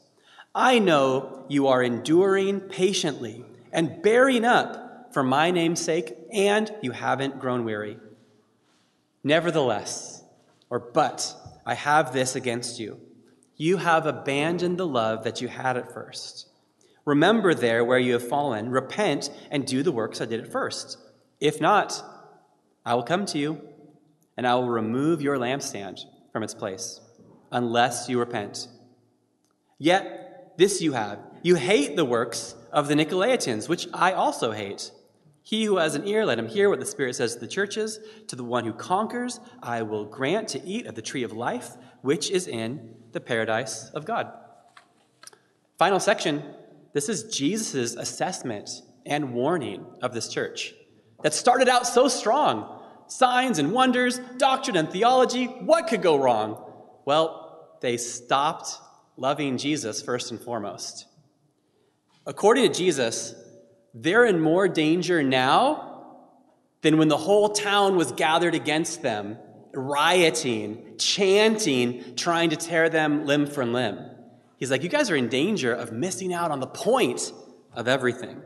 I 0.55 0.79
know 0.79 1.45
you 1.49 1.67
are 1.67 1.83
enduring 1.83 2.61
patiently 2.61 3.43
and 3.71 4.01
bearing 4.01 4.45
up 4.45 5.13
for 5.13 5.21
my 5.21 5.51
name's 5.51 5.81
sake, 5.81 6.13
and 6.31 6.73
you 6.81 6.91
haven't 6.91 7.39
grown 7.39 7.63
weary. 7.63 7.97
Nevertheless, 9.23 10.23
or, 10.69 10.79
but 10.79 11.35
I 11.65 11.73
have 11.73 12.13
this 12.13 12.35
against 12.35 12.79
you. 12.79 12.99
You 13.55 13.77
have 13.77 14.05
abandoned 14.05 14.77
the 14.77 14.87
love 14.87 15.23
that 15.23 15.41
you 15.41 15.47
had 15.47 15.77
at 15.77 15.93
first. 15.93 16.46
Remember 17.07 17.53
there 17.53 17.85
where 17.85 17.97
you 17.97 18.11
have 18.13 18.27
fallen, 18.27 18.69
repent, 18.69 19.29
and 19.49 19.65
do 19.65 19.81
the 19.81 19.93
works 19.93 20.19
I 20.19 20.25
did 20.25 20.41
at 20.41 20.51
first. 20.51 20.97
If 21.39 21.61
not, 21.61 22.03
I 22.85 22.95
will 22.95 23.03
come 23.03 23.25
to 23.27 23.37
you, 23.37 23.61
and 24.35 24.45
I 24.45 24.55
will 24.55 24.67
remove 24.67 25.21
your 25.21 25.37
lampstand 25.37 26.01
from 26.33 26.43
its 26.43 26.53
place, 26.53 26.99
unless 27.49 28.09
you 28.09 28.19
repent. 28.19 28.67
Yet, 29.79 30.57
this 30.57 30.81
you 30.81 30.91
have 30.91 31.19
you 31.43 31.55
hate 31.55 31.95
the 31.95 32.03
works 32.03 32.55
of 32.73 32.89
the 32.89 32.95
Nicolaitans, 32.95 33.69
which 33.69 33.87
I 33.93 34.11
also 34.11 34.51
hate. 34.51 34.91
He 35.43 35.63
who 35.63 35.77
has 35.77 35.95
an 35.95 36.05
ear, 36.05 36.25
let 36.25 36.37
him 36.37 36.49
hear 36.49 36.69
what 36.69 36.81
the 36.81 36.85
Spirit 36.85 37.15
says 37.15 37.35
to 37.35 37.39
the 37.39 37.47
churches. 37.47 38.01
To 38.27 38.35
the 38.35 38.43
one 38.43 38.65
who 38.65 38.73
conquers, 38.73 39.39
I 39.63 39.81
will 39.83 40.03
grant 40.03 40.49
to 40.49 40.65
eat 40.65 40.85
of 40.87 40.95
the 40.95 41.01
tree 41.01 41.23
of 41.23 41.31
life, 41.31 41.77
which 42.01 42.29
is 42.29 42.49
in 42.49 42.95
the 43.13 43.21
paradise 43.21 43.91
of 43.91 44.03
God. 44.03 44.29
Final 45.77 46.01
section 46.01 46.43
this 46.97 47.09
is 47.09 47.25
Jesus' 47.25 47.93
assessment 47.93 48.81
and 49.05 49.31
warning 49.31 49.85
of 50.01 50.15
this 50.15 50.29
church 50.29 50.73
that 51.21 51.31
started 51.31 51.69
out 51.69 51.85
so 51.85 52.07
strong 52.07 52.81
signs 53.05 53.59
and 53.59 53.71
wonders, 53.71 54.19
doctrine 54.37 54.75
and 54.75 54.89
theology. 54.89 55.45
What 55.45 55.85
could 55.85 56.01
go 56.01 56.15
wrong? 56.15 56.59
Well, 57.05 57.77
they 57.81 57.97
stopped 57.97 58.79
loving 59.15 59.59
Jesus 59.59 60.01
first 60.01 60.31
and 60.31 60.41
foremost. 60.41 61.05
According 62.25 62.67
to 62.71 62.75
Jesus, 62.75 63.35
they're 63.93 64.25
in 64.25 64.41
more 64.41 64.67
danger 64.67 65.21
now 65.21 66.15
than 66.81 66.97
when 66.97 67.09
the 67.09 67.17
whole 67.17 67.49
town 67.49 67.95
was 67.95 68.11
gathered 68.11 68.55
against 68.55 69.03
them, 69.03 69.37
rioting, 69.71 70.95
chanting, 70.97 72.15
trying 72.15 72.49
to 72.49 72.55
tear 72.55 72.89
them 72.89 73.27
limb 73.27 73.45
from 73.45 73.71
limb. 73.71 74.16
He's 74.57 74.71
like, 74.71 74.83
You 74.83 74.89
guys 74.89 75.09
are 75.09 75.15
in 75.15 75.29
danger 75.29 75.73
of 75.73 75.91
missing 75.91 76.33
out 76.33 76.51
on 76.51 76.59
the 76.59 76.67
point 76.67 77.31
of 77.73 77.87
everything. 77.87 78.41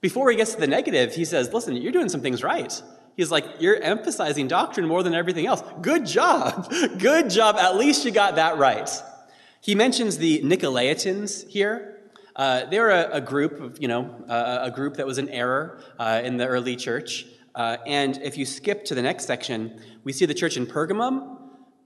Before 0.00 0.30
he 0.30 0.36
gets 0.36 0.54
to 0.54 0.60
the 0.60 0.66
negative, 0.66 1.14
he 1.14 1.24
says, 1.24 1.52
Listen, 1.52 1.76
you're 1.76 1.92
doing 1.92 2.08
some 2.08 2.20
things 2.20 2.42
right. 2.42 2.80
He's 3.16 3.30
like, 3.30 3.44
You're 3.58 3.76
emphasizing 3.76 4.48
doctrine 4.48 4.86
more 4.86 5.02
than 5.02 5.14
everything 5.14 5.46
else. 5.46 5.62
Good 5.82 6.06
job. 6.06 6.70
Good 6.98 7.30
job. 7.30 7.56
At 7.56 7.76
least 7.76 8.04
you 8.04 8.10
got 8.10 8.36
that 8.36 8.58
right. 8.58 8.88
He 9.60 9.74
mentions 9.74 10.18
the 10.18 10.40
Nicolaitans 10.42 11.48
here. 11.48 11.96
Uh, 12.36 12.66
they 12.66 12.78
were 12.78 12.90
a, 12.90 13.14
a, 13.14 13.20
group 13.20 13.60
of, 13.60 13.82
you 13.82 13.88
know, 13.88 14.14
uh, 14.28 14.60
a 14.62 14.70
group 14.70 14.94
that 14.94 15.06
was 15.06 15.18
in 15.18 15.28
error 15.28 15.82
uh, 15.98 16.20
in 16.22 16.36
the 16.36 16.46
early 16.46 16.76
church. 16.76 17.26
Uh, 17.52 17.78
and 17.84 18.18
if 18.22 18.38
you 18.38 18.46
skip 18.46 18.84
to 18.84 18.94
the 18.94 19.02
next 19.02 19.24
section, 19.24 19.80
we 20.04 20.12
see 20.12 20.24
the 20.24 20.34
church 20.34 20.56
in 20.56 20.64
Pergamum 20.64 21.36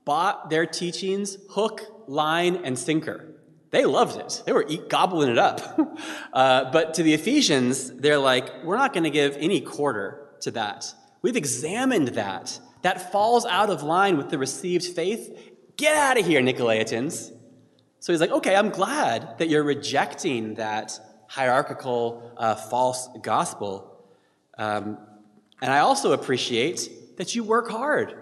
bought 0.04 0.50
their 0.50 0.66
teachings 0.66 1.38
hook, 1.50 1.87
line, 2.07 2.57
and 2.65 2.79
sinker. 2.79 3.33
They 3.71 3.87
loved 3.87 4.21
it. 4.21 4.43
They 4.45 4.53
were 4.53 4.67
eat, 4.69 4.88
gobbling 4.88 5.31
it 5.31 5.38
up. 5.38 5.61
Uh, 6.33 6.71
but 6.73 6.95
to 6.95 7.03
the 7.03 7.12
Ephesians, 7.12 7.93
they're 7.93 8.19
like, 8.19 8.65
we're 8.65 8.79
not 8.79 8.95
going 8.95 9.05
to 9.05 9.11
give 9.11 9.37
any 9.38 9.61
quarter 9.61 10.29
to 10.41 10.51
that. 10.53 10.95
We've 11.21 11.37
examined 11.37 12.09
that. 12.09 12.59
That 12.81 13.12
falls 13.12 13.45
out 13.45 13.69
of 13.69 13.83
line 13.83 14.17
with 14.17 14.31
the 14.31 14.38
received 14.38 14.85
faith. 14.85 15.53
Get 15.77 15.95
out 15.95 16.19
of 16.19 16.25
here, 16.25 16.41
Nicolaitans. 16.41 17.33
So 18.01 18.12
he's 18.12 18.21
like, 18.21 18.31
okay, 18.31 18.57
I'm 18.57 18.71
glad 18.71 19.37
that 19.38 19.51
you're 19.51 19.62
rejecting 19.62 20.55
that 20.55 20.99
hierarchical 21.29 22.33
uh, 22.38 22.55
false 22.55 23.09
gospel. 23.23 24.05
Um, 24.57 24.99
and 25.61 25.71
I 25.71 25.81
also 25.81 26.12
appreciate 26.12 27.17
that 27.19 27.35
you 27.35 27.45
work 27.45 27.71
hard. 27.71 28.15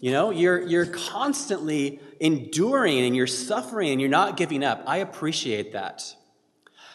You 0.00 0.12
know, 0.12 0.30
you're, 0.30 0.60
you're 0.60 0.86
constantly 0.86 2.00
enduring 2.20 3.00
and 3.00 3.16
you're 3.16 3.26
suffering 3.26 3.90
and 3.90 4.00
you're 4.00 4.10
not 4.10 4.36
giving 4.36 4.62
up. 4.62 4.84
I 4.86 4.98
appreciate 4.98 5.72
that. 5.72 6.14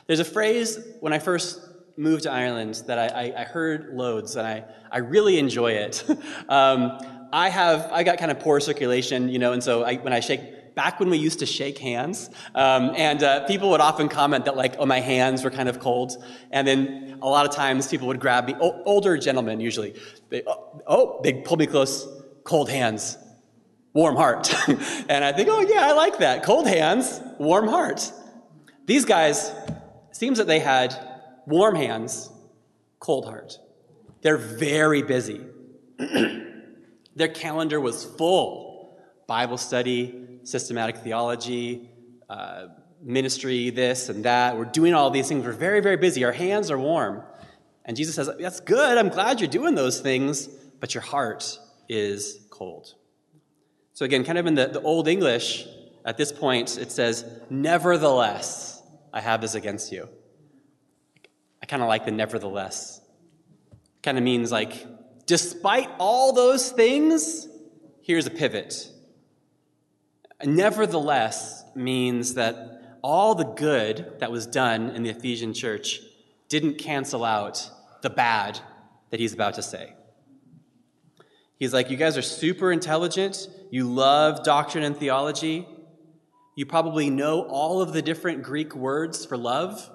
There's 0.08 0.20
a 0.20 0.26
phrase 0.26 0.80
when 1.00 1.14
I 1.14 1.20
first 1.20 1.60
moved 1.98 2.24
to 2.24 2.32
Ireland 2.32 2.84
that 2.88 3.00
I, 3.00 3.08
I, 3.08 3.42
I 3.42 3.44
heard 3.44 3.94
loads 3.94 4.36
and 4.36 4.46
I, 4.46 4.66
I 4.92 5.00
really 5.00 5.40
enjoy 5.40 5.72
it. 5.72 6.06
um, 6.50 7.00
I 7.34 7.50
have, 7.50 7.92
I 7.92 8.04
got 8.04 8.18
kind 8.20 8.32
of 8.32 8.40
poor 8.40 8.60
circulation, 8.60 9.30
you 9.30 9.40
know, 9.40 9.54
and 9.54 9.64
so 9.64 9.84
I, 9.84 9.96
when 9.96 10.14
I 10.14 10.20
shake 10.20 10.76
back 10.76 11.00
when 11.00 11.10
we 11.10 11.18
used 11.18 11.40
to 11.40 11.46
shake 11.46 11.78
hands, 11.80 12.30
um, 12.54 12.92
and 12.96 13.24
uh, 13.24 13.46
people 13.46 13.72
would 13.72 13.82
often 13.82 14.10
comment 14.10 14.46
that, 14.46 14.58
like, 14.58 14.76
oh, 14.78 14.86
my 14.86 15.00
hands 15.00 15.44
were 15.44 15.50
kind 15.50 15.70
of 15.70 15.80
cold. 15.80 16.24
And 16.52 16.68
then 16.68 17.18
a 17.22 17.28
lot 17.28 17.48
of 17.48 17.56
times 17.56 17.88
people 17.88 18.08
would 18.08 18.20
grab 18.20 18.46
me, 18.46 18.56
o- 18.60 18.84
older 18.84 19.18
gentlemen 19.18 19.60
usually, 19.62 19.96
they, 20.30 20.44
oh, 20.46 20.82
oh, 20.86 21.22
they'd 21.24 21.46
pull 21.46 21.58
me 21.58 21.66
close, 21.66 22.06
cold 22.44 22.70
hands, 22.70 23.18
warm 23.96 24.16
heart. 24.16 24.54
and 25.10 25.26
I 25.26 25.32
think, 25.32 25.50
oh, 25.50 25.62
yeah, 25.62 25.88
I 25.88 25.94
like 25.94 26.20
that. 26.20 26.44
Cold 26.44 26.68
hands, 26.68 27.20
warm 27.40 27.68
heart. 27.68 28.12
These 28.86 29.06
guys, 29.06 29.52
seems 30.12 30.38
that 30.38 30.46
they 30.48 30.60
had 30.60 30.96
warm 31.48 31.76
hands, 31.76 32.30
cold 33.00 33.26
heart. 33.26 33.58
They're 34.22 34.38
very 34.38 35.02
busy. 35.02 35.42
Their 37.16 37.30
calendar 37.30 37.80
was 37.80 38.06
full 38.06 39.00
Bible 39.28 39.58
study, 39.58 40.40
systematic 40.44 40.98
theology, 40.98 41.90
uh, 42.30 42.68
ministry, 43.02 43.70
this 43.70 44.10
and 44.10 44.26
that. 44.26 44.58
We're 44.58 44.66
doing 44.66 44.94
all 44.94 45.10
these 45.10 45.28
things. 45.28 45.46
We're 45.46 45.54
very, 45.54 45.80
very 45.80 45.98
busy. 45.98 46.24
Our 46.24 46.32
hands 46.32 46.70
are 46.70 46.78
warm. 46.78 47.24
And 47.86 47.96
Jesus 47.96 48.16
says, 48.16 48.30
That's 48.40 48.60
good. 48.60 48.98
I'm 48.98 49.10
glad 49.10 49.40
you're 49.40 49.50
doing 49.50 49.74
those 49.76 50.02
things, 50.02 50.48
but 50.80 50.94
your 50.94 51.04
heart 51.04 51.60
is 51.88 52.40
cold. 52.50 52.96
So, 53.96 54.04
again, 54.04 54.26
kind 54.26 54.38
of 54.38 54.46
in 54.46 54.56
the, 54.56 54.68
the 54.68 54.82
Old 54.82 55.08
English, 55.08 55.66
at 56.04 56.18
this 56.18 56.32
point, 56.32 56.78
it 56.78 56.92
says, 56.92 57.26
Nevertheless, 57.50 58.84
I 59.14 59.22
have 59.22 59.40
this 59.40 59.56
against 59.56 59.92
you. 59.92 60.10
I 61.64 61.66
kind 61.66 61.82
of 61.82 61.88
like 61.88 62.04
the 62.04 62.12
nevertheless. 62.12 63.00
Kind 64.04 64.18
of 64.18 64.24
means 64.24 64.52
like, 64.52 64.86
despite 65.26 65.90
all 65.98 66.34
those 66.34 66.72
things, 66.72 67.48
here's 68.02 68.28
a 68.28 68.32
pivot. 68.32 68.92
Nevertheless 70.44 71.64
means 71.74 72.34
that 72.34 72.98
all 73.02 73.34
the 73.34 73.46
good 73.46 74.20
that 74.20 74.30
was 74.30 74.46
done 74.46 74.90
in 74.90 75.04
the 75.04 75.10
Ephesian 75.10 75.54
church 75.54 76.02
didn't 76.50 76.80
cancel 76.80 77.24
out 77.24 77.72
the 78.02 78.10
bad 78.10 78.60
that 79.12 79.22
he's 79.22 79.34
about 79.34 79.54
to 79.54 79.64
say. 79.64 79.94
He's 81.60 81.74
like, 81.74 81.90
You 81.90 81.98
guys 81.98 82.18
are 82.18 82.22
super 82.22 82.72
intelligent. 82.72 83.48
You 83.72 83.92
love 83.92 84.44
doctrine 84.44 84.84
and 84.84 84.96
theology. 84.96 85.68
You 86.56 86.66
probably 86.66 87.10
know 87.10 87.42
all 87.44 87.82
of 87.82 87.92
the 87.92 88.02
different 88.02 88.44
Greek 88.44 88.76
words 88.76 89.26
for 89.26 89.36
love, 89.36 89.90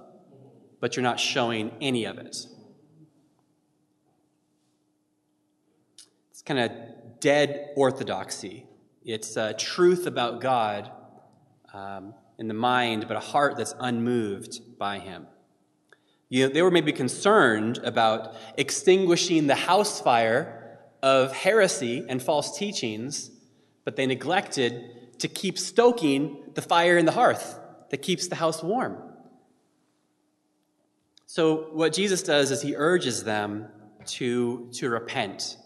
but 0.78 0.94
you're 0.94 1.02
not 1.02 1.18
showing 1.18 1.72
any 1.80 2.04
of 2.04 2.18
it. 2.18 2.36
It's 6.30 6.42
kind 6.42 6.60
of 6.60 6.70
dead 7.20 7.70
orthodoxy. 7.76 8.66
It's 9.02 9.36
a 9.36 9.54
truth 9.54 10.06
about 10.06 10.42
God 10.42 10.90
um, 11.72 12.14
in 12.38 12.48
the 12.48 12.54
mind, 12.54 13.08
but 13.08 13.16
a 13.16 13.20
heart 13.20 13.56
that's 13.56 13.74
unmoved 13.78 14.78
by 14.78 14.98
Him. 14.98 15.26
You 16.28 16.46
know, 16.46 16.52
they 16.52 16.62
were 16.62 16.70
maybe 16.70 16.92
concerned 16.92 17.78
about 17.78 18.36
extinguishing 18.56 19.46
the 19.46 19.54
house 19.54 20.00
fire 20.00 20.59
of 21.02 21.32
heresy 21.32 22.04
and 22.08 22.22
false 22.22 22.56
teachings, 22.56 23.30
but 23.84 23.96
they 23.96 24.06
neglected 24.06 25.18
to 25.20 25.28
keep 25.28 25.58
stoking 25.58 26.36
the 26.54 26.62
fire 26.62 26.98
in 26.98 27.06
the 27.06 27.12
hearth 27.12 27.58
that 27.90 27.98
keeps 27.98 28.28
the 28.28 28.36
house 28.36 28.62
warm. 28.62 28.96
So, 31.26 31.68
what 31.72 31.92
Jesus 31.92 32.22
does 32.22 32.50
is 32.50 32.60
he 32.60 32.74
urges 32.74 33.22
them 33.22 33.68
to, 34.06 34.68
to 34.72 34.90
repent. 34.90 35.56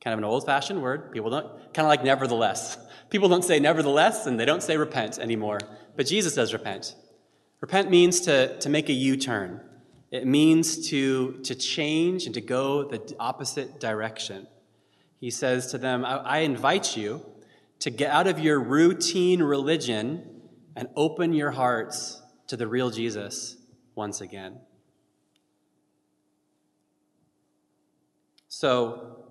Kind 0.00 0.12
of 0.12 0.18
an 0.18 0.24
old 0.24 0.46
fashioned 0.46 0.80
word. 0.80 1.12
People 1.12 1.30
don't, 1.30 1.46
kind 1.74 1.84
of 1.84 1.88
like 1.88 2.04
nevertheless. 2.04 2.78
People 3.10 3.28
don't 3.28 3.44
say 3.44 3.60
nevertheless 3.60 4.26
and 4.26 4.38
they 4.40 4.44
don't 4.44 4.62
say 4.62 4.76
repent 4.76 5.18
anymore. 5.18 5.58
But 5.96 6.06
Jesus 6.06 6.34
says 6.34 6.52
repent. 6.52 6.94
Repent 7.60 7.90
means 7.90 8.20
to, 8.22 8.58
to 8.58 8.68
make 8.68 8.88
a 8.88 8.92
U 8.92 9.16
turn, 9.16 9.60
it 10.10 10.26
means 10.26 10.88
to, 10.90 11.32
to 11.44 11.54
change 11.54 12.26
and 12.26 12.34
to 12.34 12.40
go 12.40 12.84
the 12.84 13.16
opposite 13.18 13.80
direction. 13.80 14.46
He 15.20 15.30
says 15.30 15.70
to 15.72 15.78
them, 15.78 16.04
I, 16.04 16.38
invite 16.38 16.96
you 16.96 17.24
to 17.80 17.90
get 17.90 18.10
out 18.10 18.26
of 18.26 18.38
your 18.38 18.60
routine 18.60 19.42
religion 19.42 20.40
and 20.74 20.88
open 20.94 21.32
your 21.32 21.50
hearts 21.50 22.20
to 22.48 22.56
the 22.56 22.66
real 22.66 22.90
Jesus 22.90 23.56
once 23.94 24.20
again. 24.20 24.60
So, 28.48 29.24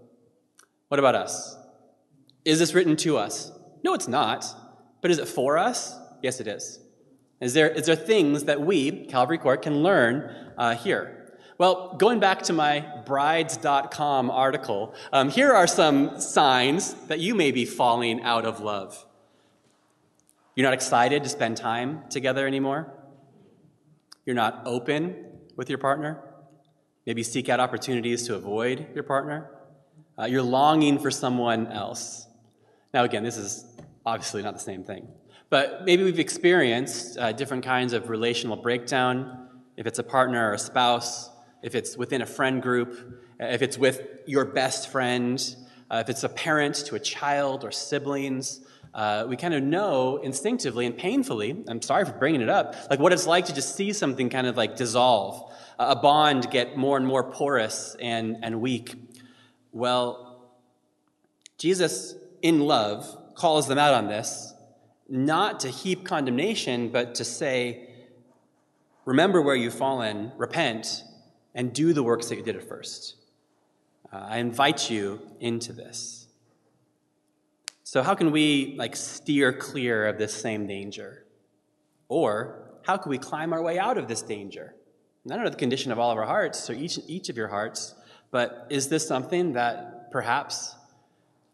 what 0.87 0.99
about 0.99 1.15
us? 1.15 1.57
Is 2.43 2.59
this 2.59 2.73
written 2.73 2.95
to 2.97 3.17
us? 3.17 3.51
No, 3.83 3.93
it's 3.93 4.07
not. 4.07 4.45
But 5.01 5.11
is 5.11 5.19
it 5.19 5.27
for 5.27 5.57
us? 5.57 5.95
Yes, 6.21 6.39
it 6.39 6.47
is. 6.47 6.79
Is 7.41 7.53
there, 7.53 7.69
is 7.69 7.85
there 7.85 7.95
things 7.95 8.45
that 8.45 8.61
we, 8.61 9.05
Calvary 9.05 9.37
Cork, 9.37 9.61
can 9.61 9.83
learn 9.83 10.33
uh, 10.57 10.75
here? 10.75 11.24
Well, 11.57 11.95
going 11.97 12.19
back 12.19 12.41
to 12.43 12.53
my 12.53 12.81
brides.com 13.05 14.29
article, 14.29 14.93
um, 15.13 15.29
here 15.29 15.53
are 15.53 15.67
some 15.67 16.19
signs 16.19 16.93
that 17.07 17.19
you 17.19 17.33
may 17.33 17.51
be 17.51 17.63
falling 17.63 18.21
out 18.23 18.43
of 18.43 18.59
love. 18.59 19.05
You're 20.53 20.65
not 20.65 20.73
excited 20.73 21.23
to 21.23 21.29
spend 21.29 21.55
time 21.55 22.03
together 22.09 22.45
anymore. 22.45 22.93
You're 24.25 24.35
not 24.35 24.63
open 24.65 25.15
with 25.55 25.69
your 25.69 25.77
partner. 25.77 26.21
Maybe 27.05 27.23
seek 27.23 27.47
out 27.47 27.61
opportunities 27.61 28.27
to 28.27 28.35
avoid 28.35 28.87
your 28.93 29.03
partner. 29.03 29.49
Uh, 30.19 30.25
you're 30.25 30.41
longing 30.41 30.99
for 30.99 31.09
someone 31.09 31.67
else. 31.67 32.27
Now, 32.93 33.05
again, 33.05 33.23
this 33.23 33.37
is 33.37 33.65
obviously 34.05 34.43
not 34.43 34.55
the 34.55 34.59
same 34.59 34.83
thing. 34.83 35.07
But 35.49 35.85
maybe 35.85 36.03
we've 36.03 36.19
experienced 36.19 37.17
uh, 37.17 37.31
different 37.31 37.63
kinds 37.63 37.93
of 37.93 38.09
relational 38.09 38.57
breakdown. 38.57 39.47
If 39.77 39.87
it's 39.87 39.99
a 39.99 40.03
partner 40.03 40.49
or 40.49 40.53
a 40.53 40.59
spouse, 40.59 41.29
if 41.65 41.73
it's 41.73 41.97
within 41.97 42.21
a 42.21 42.27
friend 42.27 42.61
group, 42.61 43.23
if 43.39 43.63
it's 43.63 43.75
with 43.75 43.99
your 44.27 44.45
best 44.45 44.91
friend, 44.91 45.55
uh, 45.89 46.03
if 46.05 46.09
it's 46.09 46.23
a 46.23 46.29
parent 46.29 46.75
to 46.75 46.93
a 46.93 46.99
child 46.99 47.63
or 47.63 47.71
siblings, 47.71 48.59
uh, 48.93 49.25
we 49.27 49.35
kind 49.35 49.55
of 49.55 49.63
know 49.63 50.17
instinctively 50.17 50.85
and 50.85 50.95
painfully, 50.95 51.63
I'm 51.67 51.81
sorry 51.81 52.05
for 52.05 52.11
bringing 52.11 52.41
it 52.41 52.49
up, 52.49 52.75
like 52.91 52.99
what 52.99 53.11
it's 53.13 53.25
like 53.25 53.47
to 53.47 53.53
just 53.53 53.75
see 53.75 53.93
something 53.93 54.29
kind 54.29 54.45
of 54.45 54.55
like 54.55 54.75
dissolve, 54.75 55.51
a 55.79 55.95
bond 55.95 56.51
get 56.51 56.77
more 56.77 56.97
and 56.97 57.07
more 57.07 57.23
porous 57.23 57.95
and, 57.99 58.37
and 58.43 58.61
weak. 58.61 58.93
Well, 59.71 60.51
Jesus, 61.57 62.13
in 62.43 62.59
love, 62.59 63.33
calls 63.33 63.67
them 63.67 63.79
out 63.79 63.95
on 63.95 64.07
this, 64.07 64.53
not 65.09 65.61
to 65.61 65.69
heap 65.69 66.05
condemnation, 66.05 66.89
but 66.89 67.15
to 67.15 67.25
say, 67.25 67.89
remember 69.03 69.41
where 69.41 69.55
you've 69.55 69.73
fallen, 69.73 70.31
repent, 70.37 71.03
and 71.55 71.73
do 71.73 71.93
the 71.93 72.03
works 72.03 72.27
that 72.29 72.35
you 72.35 72.43
did 72.43 72.55
at 72.55 72.67
first. 72.67 73.15
Uh, 74.13 74.17
I 74.29 74.37
invite 74.37 74.91
you 74.91 75.21
into 75.39 75.73
this. 75.73 76.27
So 77.83 78.03
how 78.03 78.13
can 78.13 78.31
we 78.31 78.75
like 78.77 78.95
steer 78.95 79.53
clear 79.53 80.05
of 80.05 80.17
this 80.17 80.33
same 80.33 80.67
danger? 80.67 81.23
Or 82.09 82.69
how 82.83 82.97
can 82.97 83.09
we 83.09 83.17
climb 83.17 83.53
our 83.53 83.63
way 83.63 83.79
out 83.79 83.97
of 83.97 84.07
this 84.07 84.21
danger? 84.21 84.75
And 85.23 85.33
I 85.33 85.37
don't 85.37 85.45
know 85.45 85.51
the 85.51 85.57
condition 85.57 85.91
of 85.91 85.97
all 85.97 86.11
of 86.11 86.17
our 86.17 86.25
hearts, 86.25 86.69
or 86.69 86.73
each, 86.73 86.99
each 87.07 87.29
of 87.29 87.37
your 87.37 87.47
hearts, 87.47 87.95
but 88.31 88.67
is 88.69 88.89
this 88.89 89.07
something 89.07 89.53
that 89.53 90.11
perhaps 90.11 90.75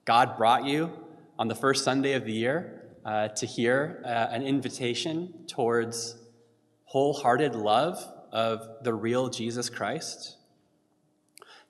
God 0.04 0.36
brought 0.36 0.66
you 0.66 0.92
on 1.38 1.48
the 1.48 1.56
first 1.56 1.84
Sunday 1.84 2.14
of 2.14 2.26
the 2.26 2.34
year 2.34 2.82
uh, 3.06 3.30
to 3.30 3.46
hear 3.46 4.02
uh, 4.04 4.08
an 4.08 4.44
invitation 4.44 5.34
towards 5.48 6.16
wholehearted 6.86 7.56
love 7.56 8.04
of 8.32 8.84
the 8.84 8.94
real 8.94 9.30
Jesus 9.30 9.70
Christ? 9.70 10.38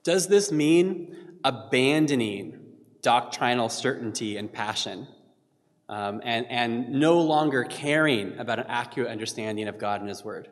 Does 0.03 0.27
this 0.27 0.51
mean 0.51 1.15
abandoning 1.43 2.59
doctrinal 3.01 3.69
certainty 3.69 4.37
and 4.37 4.51
passion, 4.51 5.07
um, 5.89 6.21
and, 6.23 6.45
and 6.47 6.89
no 6.91 7.21
longer 7.21 7.63
caring 7.63 8.37
about 8.37 8.59
an 8.59 8.65
accurate 8.67 9.09
understanding 9.09 9.67
of 9.67 9.77
God 9.77 10.01
and 10.01 10.09
His 10.09 10.23
Word? 10.23 10.49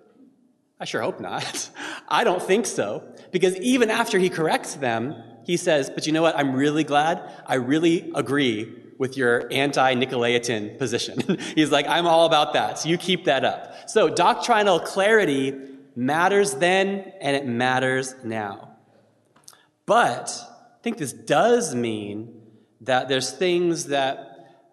I 0.80 0.86
sure 0.86 1.02
hope 1.02 1.20
not. 1.20 1.70
I 2.10 2.24
don't 2.24 2.42
think 2.42 2.66
so. 2.66 3.04
Because 3.32 3.56
even 3.58 3.90
after 3.90 4.18
he 4.18 4.30
corrects 4.30 4.76
them, 4.76 5.22
he 5.44 5.58
says, 5.58 5.90
But 5.90 6.08
you 6.08 6.14
know 6.14 6.22
what? 6.22 6.38
I'm 6.38 6.54
really 6.54 6.84
glad. 6.84 7.22
I 7.46 7.56
really 7.56 8.12
agree 8.16 8.74
with 8.98 9.18
your 9.18 9.48
anti 9.52 9.96
Nicolaitan 9.96 10.78
position. 10.78 11.38
He's 11.56 11.72
like, 11.72 11.88
I'm 11.88 12.08
all 12.08 12.26
about 12.26 12.54
that. 12.54 12.80
So 12.80 12.90
you 12.90 12.98
keep 12.98 13.26
that 13.26 13.44
up. 13.44 13.90
So 13.90 14.10
doctrinal 14.10 14.80
clarity 14.80 15.54
matters 15.96 16.54
then 16.56 17.12
and 17.22 17.36
it 17.36 17.46
matters 17.46 18.16
now. 18.24 18.78
But 19.86 20.30
I 20.40 20.84
think 20.84 20.98
this 20.98 21.14
does 21.14 21.74
mean 21.74 22.42
that 22.82 23.10
there's 23.10 23.32
things 23.32 23.86
that 23.86 24.30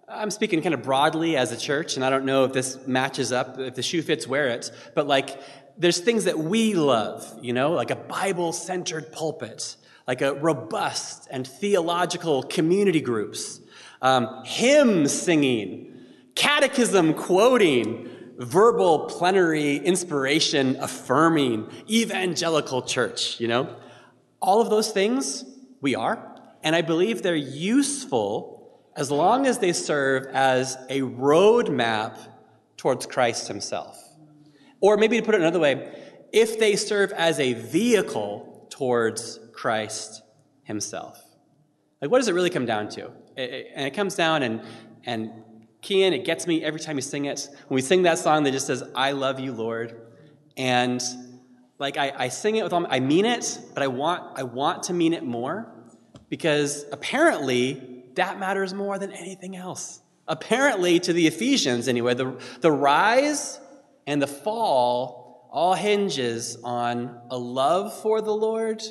I'm 0.09 0.31
speaking 0.31 0.62
kind 0.62 0.74
of 0.74 0.83
broadly 0.83 1.37
as 1.37 1.50
a 1.50 1.57
church, 1.57 1.96
and 1.96 2.05
I 2.05 2.11
don't 2.11 2.24
know 2.24 2.44
if 2.44 2.52
this 2.52 2.87
matches 2.87 3.33
up, 3.33 3.59
if 3.59 3.74
the 3.74 3.83
shoe 3.83 4.02
fits, 4.02 4.26
wear 4.26 4.48
it, 4.48 4.70
but 4.94 5.09
like 5.09 5.40
there's 5.76 5.98
things 5.98 6.24
that 6.24 6.38
we 6.38 6.74
love, 6.74 7.38
you 7.42 7.52
know, 7.52 7.72
like 7.72 7.90
a 7.90 7.96
Bible 7.96 8.52
centered 8.52 9.11
pulpit, 9.11 9.76
like 10.07 10.22
a 10.22 10.35
robust 10.35 11.26
and 11.31 11.46
theological 11.46 12.44
community 12.44 13.00
groups, 13.00 13.61
um, 14.00 14.42
hymn 14.44 15.09
singing, 15.09 15.92
catechism 16.35 17.14
quoting, 17.14 18.09
verbal 18.38 19.07
plenary 19.07 19.77
inspiration 19.77 20.77
affirming, 20.81 21.70
evangelical 21.88 22.83
church, 22.83 23.40
you 23.40 23.49
know? 23.49 23.77
All 24.40 24.61
of 24.61 24.70
those 24.70 24.90
things 24.90 25.44
we 25.81 25.94
are, 25.94 26.35
and 26.62 26.77
I 26.77 26.83
believe 26.83 27.22
they're 27.22 27.35
useful 27.35 28.57
as 28.96 29.11
long 29.11 29.46
as 29.46 29.59
they 29.59 29.72
serve 29.72 30.27
as 30.27 30.77
a 30.88 31.01
roadmap 31.03 32.16
towards 32.77 33.07
Christ 33.07 33.49
himself. 33.49 34.03
Or 34.81 34.96
maybe 34.96 35.18
to 35.18 35.25
put 35.25 35.35
it 35.35 35.40
another 35.40 35.59
way, 35.61 36.03
if 36.33 36.59
they 36.59 36.77
serve 36.77 37.12
as 37.12 37.40
a 37.40 37.55
vehicle 37.55 38.66
towards 38.70 39.38
Christ 39.53 40.22
himself. 40.64 41.22
Like, 42.01 42.11
what 42.11 42.18
does 42.18 42.29
it 42.29 42.35
really 42.35 42.51
come 42.51 42.66
down 42.66 42.88
to? 42.90 43.11
And 43.37 43.87
it 43.87 43.94
comes 43.94 44.14
down, 44.14 44.42
and, 44.42 44.62
and 45.05 45.31
It 45.90 46.25
gets 46.25 46.46
me 46.46 46.64
every 46.64 46.81
time 46.81 46.96
we 46.96 47.03
sing 47.03 47.27
it. 47.27 47.49
When 47.68 47.77
we 47.77 47.83
sing 47.83 48.03
that 48.03 48.18
song 48.18 48.44
that 48.44 48.53
just 48.53 48.66
says, 48.66 48.83
I 48.94 49.12
love 49.12 49.40
you, 49.40 49.53
Lord. 49.53 50.01
And 50.57 51.03
like 51.79 51.96
I, 51.96 52.12
I 52.16 52.29
sing 52.29 52.57
it 52.57 52.64
with 52.64 52.72
all 52.72 52.87
I 52.88 53.01
mean 53.01 53.25
it, 53.25 53.59
but 53.75 53.83
I 53.83 53.88
want 53.88 54.38
I 54.38 54.42
want 54.42 54.85
to 54.85 54.92
mean 54.92 55.12
it 55.12 55.25
more 55.25 55.72
because 56.29 56.85
apparently 56.92 58.05
that 58.14 58.38
matters 58.38 58.75
more 58.75 58.99
than 58.99 59.12
anything 59.12 59.57
else. 59.57 60.01
Apparently, 60.29 60.99
to 61.01 61.12
the 61.12 61.27
Ephesians 61.29 61.87
anyway, 61.87 62.14
the, 62.14 62.37
the 62.61 62.72
rise 62.72 63.61
and 64.07 64.20
the 64.20 64.27
fall 64.27 65.49
all 65.53 65.75
hinges 65.75 66.59
on 66.64 67.20
a 67.31 67.38
love 67.38 67.94
for 68.03 68.20
the 68.20 68.33
Lord 68.33 68.83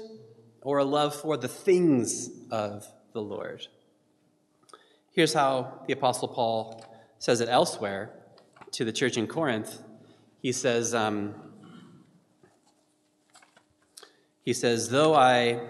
or 0.61 0.77
a 0.77 0.85
love 0.85 1.13
for 1.13 1.35
the 1.37 1.47
things 1.47 2.29
of 2.51 2.87
the 3.13 3.21
Lord. 3.21 3.67
Here's 5.15 5.33
how 5.33 5.79
the 5.87 5.93
Apostle 5.93 6.27
Paul 6.27 6.83
says 7.19 7.39
it 7.39 7.47
elsewhere 7.47 8.11
to 8.71 8.83
the 8.83 8.91
church 8.91 9.15
in 9.15 9.27
Corinth. 9.27 9.81
He 10.41 10.51
says, 10.51 10.93
um, 10.93 11.33
he 14.41 14.51
says, 14.51 14.89
though 14.89 15.15
I, 15.15 15.61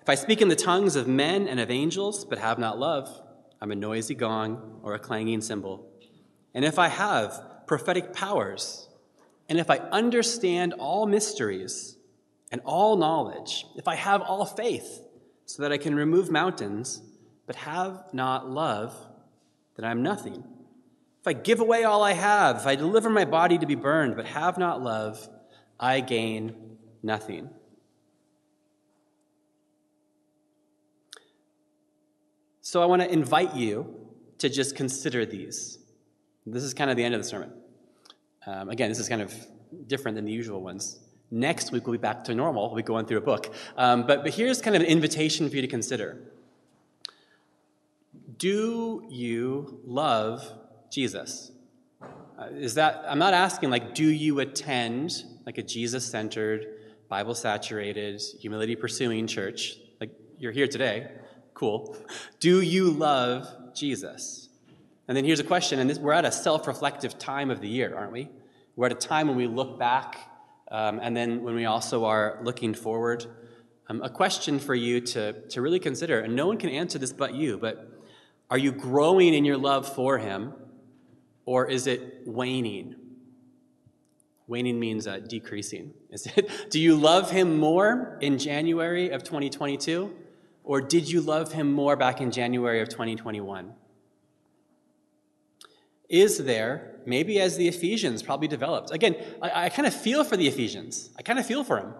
if 0.00 0.08
I 0.08 0.14
speak 0.14 0.40
in 0.40 0.46
the 0.46 0.54
tongues 0.54 0.94
of 0.94 1.08
men 1.08 1.48
and 1.48 1.58
of 1.58 1.72
angels, 1.72 2.24
but 2.24 2.38
have 2.38 2.60
not 2.60 2.78
love, 2.78 3.20
I'm 3.60 3.72
a 3.72 3.74
noisy 3.74 4.14
gong 4.14 4.78
or 4.84 4.94
a 4.94 5.00
clanging 5.00 5.40
cymbal. 5.40 5.90
And 6.54 6.64
if 6.64 6.78
I 6.78 6.86
have 6.86 7.66
prophetic 7.66 8.12
powers, 8.12 8.88
and 9.48 9.58
if 9.58 9.70
I 9.70 9.78
understand 9.78 10.72
all 10.74 11.06
mysteries 11.06 11.96
and 12.52 12.60
all 12.64 12.96
knowledge, 12.96 13.66
if 13.74 13.88
I 13.88 13.96
have 13.96 14.22
all 14.22 14.44
faith 14.44 15.02
so 15.46 15.62
that 15.62 15.72
I 15.72 15.78
can 15.78 15.94
remove 15.94 16.30
mountains, 16.30 17.00
but 17.46 17.56
have 17.56 18.12
not 18.12 18.50
love, 18.50 18.94
then 19.76 19.84
I'm 19.84 20.02
nothing. 20.02 20.44
If 21.20 21.28
I 21.28 21.32
give 21.32 21.60
away 21.60 21.84
all 21.84 22.02
I 22.02 22.12
have, 22.12 22.56
if 22.56 22.66
I 22.66 22.74
deliver 22.74 23.08
my 23.08 23.24
body 23.24 23.56
to 23.58 23.66
be 23.66 23.76
burned, 23.76 24.16
but 24.16 24.26
have 24.26 24.58
not 24.58 24.82
love, 24.82 25.28
I 25.78 26.00
gain 26.00 26.78
nothing. 27.02 27.50
So 32.60 32.82
I 32.82 32.86
want 32.86 33.02
to 33.02 33.10
invite 33.10 33.54
you 33.54 33.94
to 34.38 34.48
just 34.48 34.74
consider 34.74 35.24
these. 35.24 35.78
This 36.44 36.64
is 36.64 36.74
kind 36.74 36.90
of 36.90 36.96
the 36.96 37.04
end 37.04 37.14
of 37.14 37.22
the 37.22 37.28
sermon. 37.28 37.52
Um, 38.46 38.68
again, 38.68 38.88
this 38.88 38.98
is 38.98 39.08
kind 39.08 39.22
of 39.22 39.32
different 39.86 40.16
than 40.16 40.24
the 40.24 40.32
usual 40.32 40.60
ones. 40.62 40.98
Next 41.30 41.72
week, 41.72 41.86
we'll 41.86 41.98
be 41.98 42.02
back 42.02 42.24
to 42.24 42.34
normal. 42.34 42.68
We'll 42.68 42.76
be 42.76 42.82
going 42.82 43.06
through 43.06 43.18
a 43.18 43.22
book. 43.22 43.52
Um, 43.76 44.06
but, 44.06 44.22
but 44.22 44.32
here's 44.32 44.62
kind 44.62 44.76
of 44.76 44.82
an 44.82 44.88
invitation 44.88 45.48
for 45.48 45.56
you 45.56 45.62
to 45.62 45.68
consider 45.68 46.18
Do 48.38 49.04
you 49.08 49.80
love 49.84 50.52
Jesus? 50.90 51.50
Uh, 52.38 52.48
is 52.52 52.74
that, 52.74 53.02
I'm 53.08 53.18
not 53.18 53.32
asking, 53.32 53.70
like, 53.70 53.94
do 53.94 54.04
you 54.04 54.40
attend 54.40 55.24
like 55.46 55.58
a 55.58 55.62
Jesus 55.62 56.04
centered, 56.04 56.66
Bible 57.08 57.34
saturated, 57.34 58.20
humility 58.40 58.74
pursuing 58.74 59.26
church, 59.26 59.78
like 60.00 60.10
you're 60.38 60.52
here 60.52 60.66
today, 60.66 61.10
cool. 61.54 61.96
Do 62.40 62.60
you 62.60 62.90
love 62.90 63.48
Jesus? 63.74 64.48
And 65.06 65.16
then 65.16 65.24
here's 65.24 65.38
a 65.38 65.44
question, 65.44 65.78
and 65.78 65.88
this, 65.88 65.98
we're 65.98 66.12
at 66.12 66.24
a 66.24 66.32
self 66.32 66.66
reflective 66.66 67.16
time 67.16 67.50
of 67.50 67.60
the 67.60 67.68
year, 67.68 67.96
aren't 67.96 68.12
we? 68.12 68.28
We're 68.74 68.86
at 68.86 68.92
a 68.92 68.96
time 68.96 69.28
when 69.28 69.36
we 69.36 69.46
look 69.46 69.78
back, 69.78 70.18
um, 70.70 70.98
and 71.02 71.16
then 71.16 71.42
when 71.42 71.54
we 71.54 71.64
also 71.64 72.04
are 72.04 72.38
looking 72.42 72.74
forward. 72.74 73.26
Um, 73.88 74.02
a 74.02 74.10
question 74.10 74.58
for 74.58 74.74
you 74.74 75.00
to, 75.00 75.32
to 75.48 75.62
really 75.62 75.78
consider, 75.78 76.20
and 76.20 76.34
no 76.34 76.46
one 76.46 76.58
can 76.58 76.70
answer 76.70 76.98
this 76.98 77.12
but 77.12 77.34
you, 77.34 77.56
but 77.56 78.02
are 78.50 78.58
you 78.58 78.72
growing 78.72 79.32
in 79.32 79.44
your 79.44 79.56
love 79.56 79.88
for 79.88 80.18
Him, 80.18 80.54
or 81.44 81.70
is 81.70 81.86
it 81.86 82.22
waning? 82.26 82.96
Waning 84.48 84.78
means 84.78 85.06
uh, 85.06 85.18
decreasing. 85.18 85.92
Is 86.10 86.26
it, 86.26 86.70
do 86.70 86.78
you 86.78 86.96
love 86.96 87.30
him 87.30 87.58
more 87.58 88.16
in 88.20 88.38
January 88.38 89.10
of 89.10 89.24
2022? 89.24 90.14
Or 90.62 90.80
did 90.80 91.10
you 91.10 91.20
love 91.20 91.52
him 91.52 91.72
more 91.72 91.96
back 91.96 92.20
in 92.20 92.30
January 92.30 92.80
of 92.80 92.88
2021? 92.88 93.72
Is 96.08 96.38
there, 96.38 96.96
maybe 97.06 97.40
as 97.40 97.56
the 97.56 97.68
Ephesians 97.68 98.22
probably 98.22 98.48
developed, 98.48 98.90
again, 98.90 99.16
I, 99.42 99.66
I 99.66 99.68
kind 99.68 99.86
of 99.86 99.94
feel 99.94 100.24
for 100.24 100.36
the 100.36 100.46
Ephesians. 100.46 101.10
I 101.18 101.22
kind 101.22 101.38
of 101.38 101.46
feel 101.46 101.64
for 101.64 101.80
them. 101.80 101.94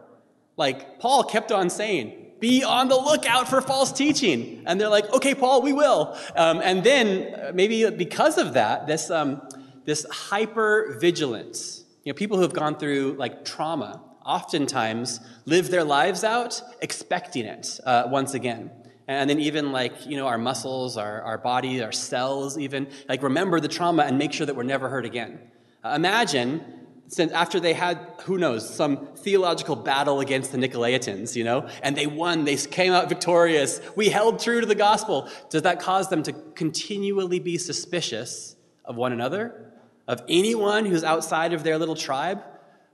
Like, 0.57 0.99
Paul 0.99 1.25
kept 1.25 1.53
on 1.53 1.71
saying, 1.71 2.33
be 2.41 2.63
on 2.63 2.89
the 2.89 2.97
lookout 2.97 3.49
for 3.49 3.61
false 3.61 3.93
teaching. 3.93 4.63
And 4.67 4.81
they're 4.81 4.89
like, 4.89 5.11
okay, 5.13 5.35
Paul, 5.35 5.63
we 5.63 5.73
will. 5.73 6.17
Um, 6.35 6.61
and 6.63 6.85
then, 6.85 7.35
uh, 7.35 7.53
maybe 7.55 7.89
because 7.91 8.39
of 8.39 8.55
that, 8.55 8.87
this, 8.87 9.11
um, 9.11 9.43
this 9.85 10.07
hyper 10.11 10.97
vigilance 11.01 11.85
you 12.07 12.13
know, 12.13 12.15
people 12.15 12.37
who 12.37 12.45
have 12.45 12.53
gone 12.53 12.77
through 12.79 13.17
like 13.19 13.45
trauma 13.45 14.01
oftentimes 14.25 15.19
live 15.45 15.71
their 15.71 15.83
lives 15.83 16.23
out 16.23 16.63
expecting 16.81 17.45
it 17.45 17.81
uh, 17.85 18.05
once 18.07 18.33
again. 18.33 18.71
And 19.09 19.31
then 19.31 19.39
even 19.41 19.73
like, 19.73 20.07
you 20.07 20.17
know, 20.17 20.27
our 20.27 20.39
muscles, 20.39 20.97
our, 20.97 21.23
our 21.23 21.39
body, 21.39 21.83
our 21.83 21.93
cells 21.93 22.59
even, 22.59 22.89
like 23.09 23.23
remember 23.23 23.61
the 23.61 23.69
trauma 23.69 24.03
and 24.03 24.19
make 24.19 24.33
sure 24.33 24.47
that 24.47 24.57
we're 24.57 24.65
never 24.65 24.89
hurt 24.89 25.05
again. 25.05 25.39
Uh, 25.85 25.91
imagine 25.91 26.65
since 27.09 27.31
after 27.31 27.61
they 27.61 27.73
had, 27.73 28.01
who 28.23 28.37
knows, 28.37 28.69
some 28.69 29.07
theological 29.19 29.77
battle 29.77 30.19
against 30.19 30.51
the 30.51 30.59
Nicolaitans, 30.59 31.37
you 31.37 31.45
know, 31.45 31.69
and 31.85 31.97
they 31.97 32.09
won, 32.09 32.45
they 32.45 32.57
came 32.57 32.93
out 32.93 33.09
victorious, 33.09 33.81
we 33.95 34.09
held 34.09 34.41
true 34.41 34.61
to 34.61 34.67
the 34.67 34.75
gospel. 34.75 35.31
Does 35.49 35.63
that 35.63 35.79
cause 35.79 36.09
them 36.09 36.25
to 36.25 36.33
continually 36.33 37.39
be 37.39 37.59
suspicious 37.59 38.57
of 38.85 38.97
one 38.97 39.13
another? 39.13 39.67
of 40.09 40.23
anyone 40.29 40.87
who's 40.87 41.05
outside 41.05 41.53
of 41.53 41.65
their 41.65 41.79
little 41.79 41.97
tribe, 41.97 42.43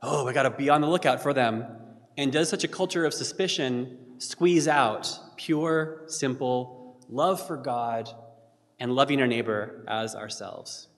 oh, 0.02 0.26
I 0.26 0.32
got 0.32 0.44
to 0.44 0.50
be 0.50 0.70
on 0.70 0.80
the 0.80 0.88
lookout 0.88 1.22
for 1.22 1.32
them. 1.32 1.66
And 2.16 2.32
does 2.32 2.48
such 2.48 2.64
a 2.64 2.68
culture 2.68 3.04
of 3.04 3.14
suspicion 3.14 3.98
squeeze 4.18 4.68
out 4.68 5.18
pure, 5.36 6.02
simple 6.06 6.98
love 7.08 7.46
for 7.46 7.56
God 7.56 8.08
and 8.78 8.94
loving 8.94 9.20
our 9.20 9.26
neighbor 9.26 9.84
as 9.88 10.14
ourselves? 10.14 10.88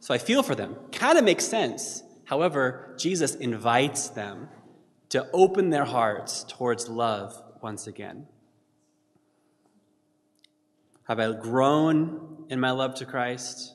So 0.00 0.14
I 0.14 0.18
feel 0.18 0.42
for 0.42 0.54
them. 0.54 0.76
Kind 0.92 1.18
of 1.18 1.24
makes 1.24 1.44
sense. 1.44 2.02
However, 2.24 2.94
Jesus 2.98 3.34
invites 3.34 4.08
them 4.08 4.48
to 5.10 5.26
open 5.32 5.70
their 5.70 5.84
hearts 5.84 6.44
towards 6.44 6.88
love 6.88 7.40
once 7.62 7.86
again. 7.86 8.26
Have 11.08 11.18
I 11.18 11.32
grown 11.32 12.44
in 12.50 12.60
my 12.60 12.70
love 12.70 12.94
to 12.96 13.06
Christ? 13.06 13.74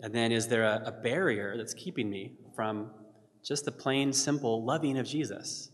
And 0.00 0.14
then 0.14 0.30
is 0.30 0.46
there 0.46 0.62
a, 0.62 0.82
a 0.86 0.92
barrier 0.92 1.56
that's 1.56 1.74
keeping 1.74 2.08
me 2.08 2.32
from 2.54 2.90
just 3.42 3.64
the 3.64 3.72
plain, 3.72 4.12
simple 4.12 4.64
loving 4.64 4.96
of 4.96 5.06
Jesus? 5.06 5.70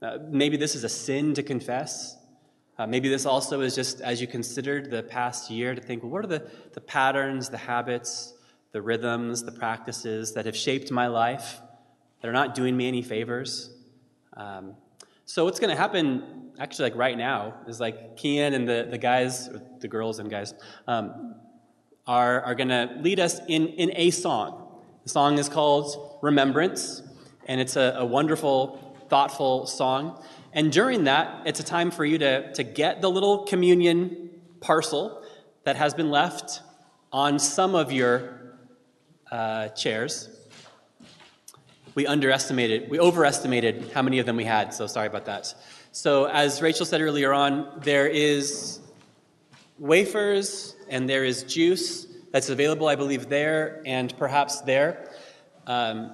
Uh, 0.00 0.16
maybe 0.30 0.56
this 0.56 0.74
is 0.74 0.82
a 0.82 0.88
sin 0.88 1.34
to 1.34 1.42
confess. 1.42 2.16
Uh, 2.80 2.86
maybe 2.86 3.10
this 3.10 3.26
also 3.26 3.60
is 3.60 3.74
just 3.74 4.00
as 4.00 4.22
you 4.22 4.26
considered 4.26 4.90
the 4.90 5.02
past 5.02 5.50
year 5.50 5.74
to 5.74 5.82
think, 5.82 6.02
well, 6.02 6.10
what 6.12 6.24
are 6.24 6.28
the, 6.28 6.50
the 6.72 6.80
patterns, 6.80 7.50
the 7.50 7.58
habits, 7.58 8.32
the 8.72 8.80
rhythms, 8.80 9.44
the 9.44 9.52
practices 9.52 10.32
that 10.32 10.46
have 10.46 10.56
shaped 10.56 10.90
my 10.90 11.06
life 11.06 11.60
that 12.22 12.28
are 12.28 12.32
not 12.32 12.54
doing 12.54 12.74
me 12.74 12.88
any 12.88 13.02
favors? 13.02 13.68
Um, 14.34 14.76
so 15.26 15.44
what's 15.44 15.60
going 15.60 15.68
to 15.68 15.76
happen, 15.76 16.52
actually, 16.58 16.88
like 16.88 16.98
right 16.98 17.18
now, 17.18 17.52
is 17.68 17.80
like 17.80 18.16
Kian 18.16 18.54
and 18.54 18.66
the, 18.66 18.88
the 18.90 18.96
guys, 18.96 19.50
the 19.80 19.88
girls 19.88 20.18
and 20.18 20.30
guys, 20.30 20.54
um, 20.86 21.34
are, 22.06 22.40
are 22.40 22.54
going 22.54 22.70
to 22.70 22.96
lead 23.02 23.20
us 23.20 23.42
in, 23.46 23.66
in 23.66 23.92
a 23.94 24.08
song. 24.08 24.80
The 25.02 25.10
song 25.10 25.36
is 25.36 25.50
called 25.50 26.18
Remembrance, 26.22 27.02
and 27.44 27.60
it's 27.60 27.76
a, 27.76 27.96
a 27.98 28.06
wonderful, 28.06 28.96
thoughtful 29.10 29.66
song. 29.66 30.24
And 30.52 30.72
during 30.72 31.04
that, 31.04 31.46
it's 31.46 31.60
a 31.60 31.64
time 31.64 31.90
for 31.90 32.04
you 32.04 32.18
to, 32.18 32.52
to 32.54 32.62
get 32.62 33.00
the 33.00 33.10
little 33.10 33.44
communion 33.44 34.30
parcel 34.60 35.22
that 35.64 35.76
has 35.76 35.94
been 35.94 36.10
left 36.10 36.60
on 37.12 37.38
some 37.38 37.74
of 37.74 37.92
your 37.92 38.56
uh, 39.30 39.68
chairs. 39.68 40.28
We 41.94 42.06
underestimated, 42.06 42.90
we 42.90 42.98
overestimated 42.98 43.90
how 43.92 44.02
many 44.02 44.18
of 44.18 44.26
them 44.26 44.36
we 44.36 44.44
had, 44.44 44.72
so 44.74 44.86
sorry 44.86 45.06
about 45.06 45.26
that. 45.26 45.54
So, 45.92 46.26
as 46.26 46.62
Rachel 46.62 46.86
said 46.86 47.00
earlier 47.00 47.32
on, 47.32 47.80
there 47.82 48.06
is 48.06 48.78
wafers 49.78 50.76
and 50.88 51.08
there 51.08 51.24
is 51.24 51.42
juice 51.42 52.06
that's 52.30 52.48
available, 52.48 52.86
I 52.86 52.94
believe, 52.94 53.28
there 53.28 53.82
and 53.84 54.16
perhaps 54.16 54.60
there. 54.60 55.10
Um, 55.66 56.12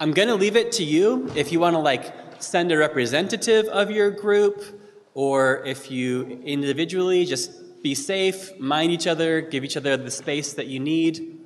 I'm 0.00 0.10
going 0.10 0.26
to 0.26 0.34
leave 0.34 0.56
it 0.56 0.72
to 0.72 0.84
you 0.84 1.30
if 1.36 1.52
you 1.52 1.60
want 1.60 1.74
to 1.74 1.78
like 1.78 2.12
send 2.42 2.72
a 2.72 2.76
representative 2.76 3.66
of 3.66 3.92
your 3.92 4.10
group 4.10 4.80
or 5.14 5.64
if 5.64 5.88
you 5.88 6.42
individually 6.44 7.24
just 7.24 7.80
be 7.80 7.94
safe, 7.94 8.58
mind 8.58 8.90
each 8.90 9.06
other, 9.06 9.40
give 9.40 9.62
each 9.62 9.76
other 9.76 9.96
the 9.96 10.10
space 10.10 10.54
that 10.54 10.66
you 10.66 10.80
need. 10.80 11.38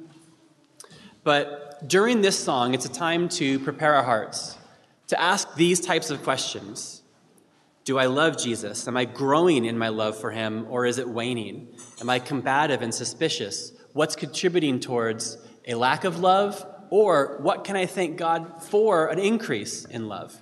But 1.24 1.86
during 1.86 2.22
this 2.22 2.38
song, 2.38 2.72
it's 2.72 2.86
a 2.86 2.90
time 2.90 3.28
to 3.30 3.58
prepare 3.58 3.94
our 3.94 4.02
hearts, 4.04 4.56
to 5.08 5.20
ask 5.20 5.54
these 5.54 5.80
types 5.80 6.08
of 6.08 6.22
questions 6.22 7.02
Do 7.84 7.98
I 7.98 8.06
love 8.06 8.38
Jesus? 8.38 8.88
Am 8.88 8.96
I 8.96 9.04
growing 9.04 9.66
in 9.66 9.76
my 9.76 9.88
love 9.88 10.18
for 10.18 10.30
him, 10.30 10.66
or 10.70 10.86
is 10.86 10.96
it 10.96 11.08
waning? 11.08 11.68
Am 12.00 12.08
I 12.08 12.18
combative 12.18 12.80
and 12.80 12.94
suspicious? 12.94 13.72
What's 13.92 14.16
contributing 14.16 14.80
towards 14.80 15.36
a 15.66 15.74
lack 15.74 16.04
of 16.04 16.20
love, 16.20 16.64
or 16.90 17.38
what 17.40 17.64
can 17.64 17.76
I 17.76 17.86
thank 17.86 18.16
God 18.16 18.62
for 18.62 19.08
an 19.08 19.18
increase 19.18 19.84
in 19.84 20.08
love? 20.08 20.36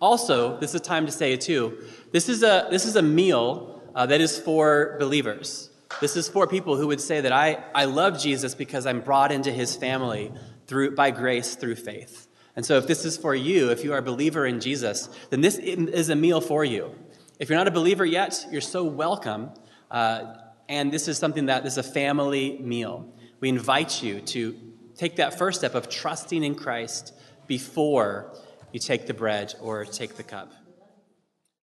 Also, 0.00 0.58
this 0.58 0.74
is 0.74 0.80
time 0.80 1.06
to 1.06 1.12
say 1.12 1.32
it 1.32 1.40
too, 1.40 1.82
this 2.12 2.28
is 2.28 2.42
a, 2.42 2.68
this 2.70 2.84
is 2.84 2.96
a 2.96 3.02
meal 3.02 3.82
uh, 3.94 4.06
that 4.06 4.20
is 4.20 4.38
for 4.38 4.96
believers. 4.98 5.70
This 6.00 6.16
is 6.16 6.28
for 6.28 6.46
people 6.46 6.76
who 6.76 6.88
would 6.88 7.00
say 7.00 7.20
that 7.20 7.32
I, 7.32 7.64
I 7.74 7.86
love 7.86 8.20
Jesus 8.20 8.54
because 8.54 8.86
I'm 8.86 9.00
brought 9.00 9.32
into 9.32 9.50
his 9.50 9.74
family 9.74 10.32
through, 10.66 10.94
by 10.94 11.10
grace 11.10 11.54
through 11.54 11.76
faith. 11.76 12.28
And 12.54 12.64
so, 12.64 12.78
if 12.78 12.86
this 12.86 13.04
is 13.04 13.16
for 13.16 13.34
you, 13.34 13.70
if 13.70 13.84
you 13.84 13.92
are 13.92 13.98
a 13.98 14.02
believer 14.02 14.46
in 14.46 14.60
Jesus, 14.60 15.08
then 15.30 15.42
this 15.42 15.56
is 15.56 16.08
a 16.08 16.16
meal 16.16 16.40
for 16.40 16.64
you. 16.64 16.94
If 17.38 17.48
you're 17.48 17.58
not 17.58 17.68
a 17.68 17.72
believer 17.72 18.04
yet, 18.04 18.46
you're 18.50 18.62
so 18.62 18.84
welcome. 18.84 19.50
Uh, 19.90 20.34
and 20.68 20.92
this 20.92 21.06
is 21.06 21.18
something 21.18 21.46
that 21.46 21.66
is 21.66 21.78
a 21.78 21.82
family 21.82 22.58
meal. 22.58 23.12
We 23.40 23.50
invite 23.50 24.02
you 24.02 24.20
to 24.22 24.58
take 24.96 25.16
that 25.16 25.38
first 25.38 25.60
step 25.60 25.74
of 25.74 25.88
trusting 25.88 26.42
in 26.42 26.54
Christ 26.54 27.14
before 27.46 28.32
you 28.72 28.80
take 28.80 29.06
the 29.06 29.14
bread 29.14 29.54
or 29.60 29.84
take 29.84 30.16
the 30.16 30.22
cup. 30.22 30.52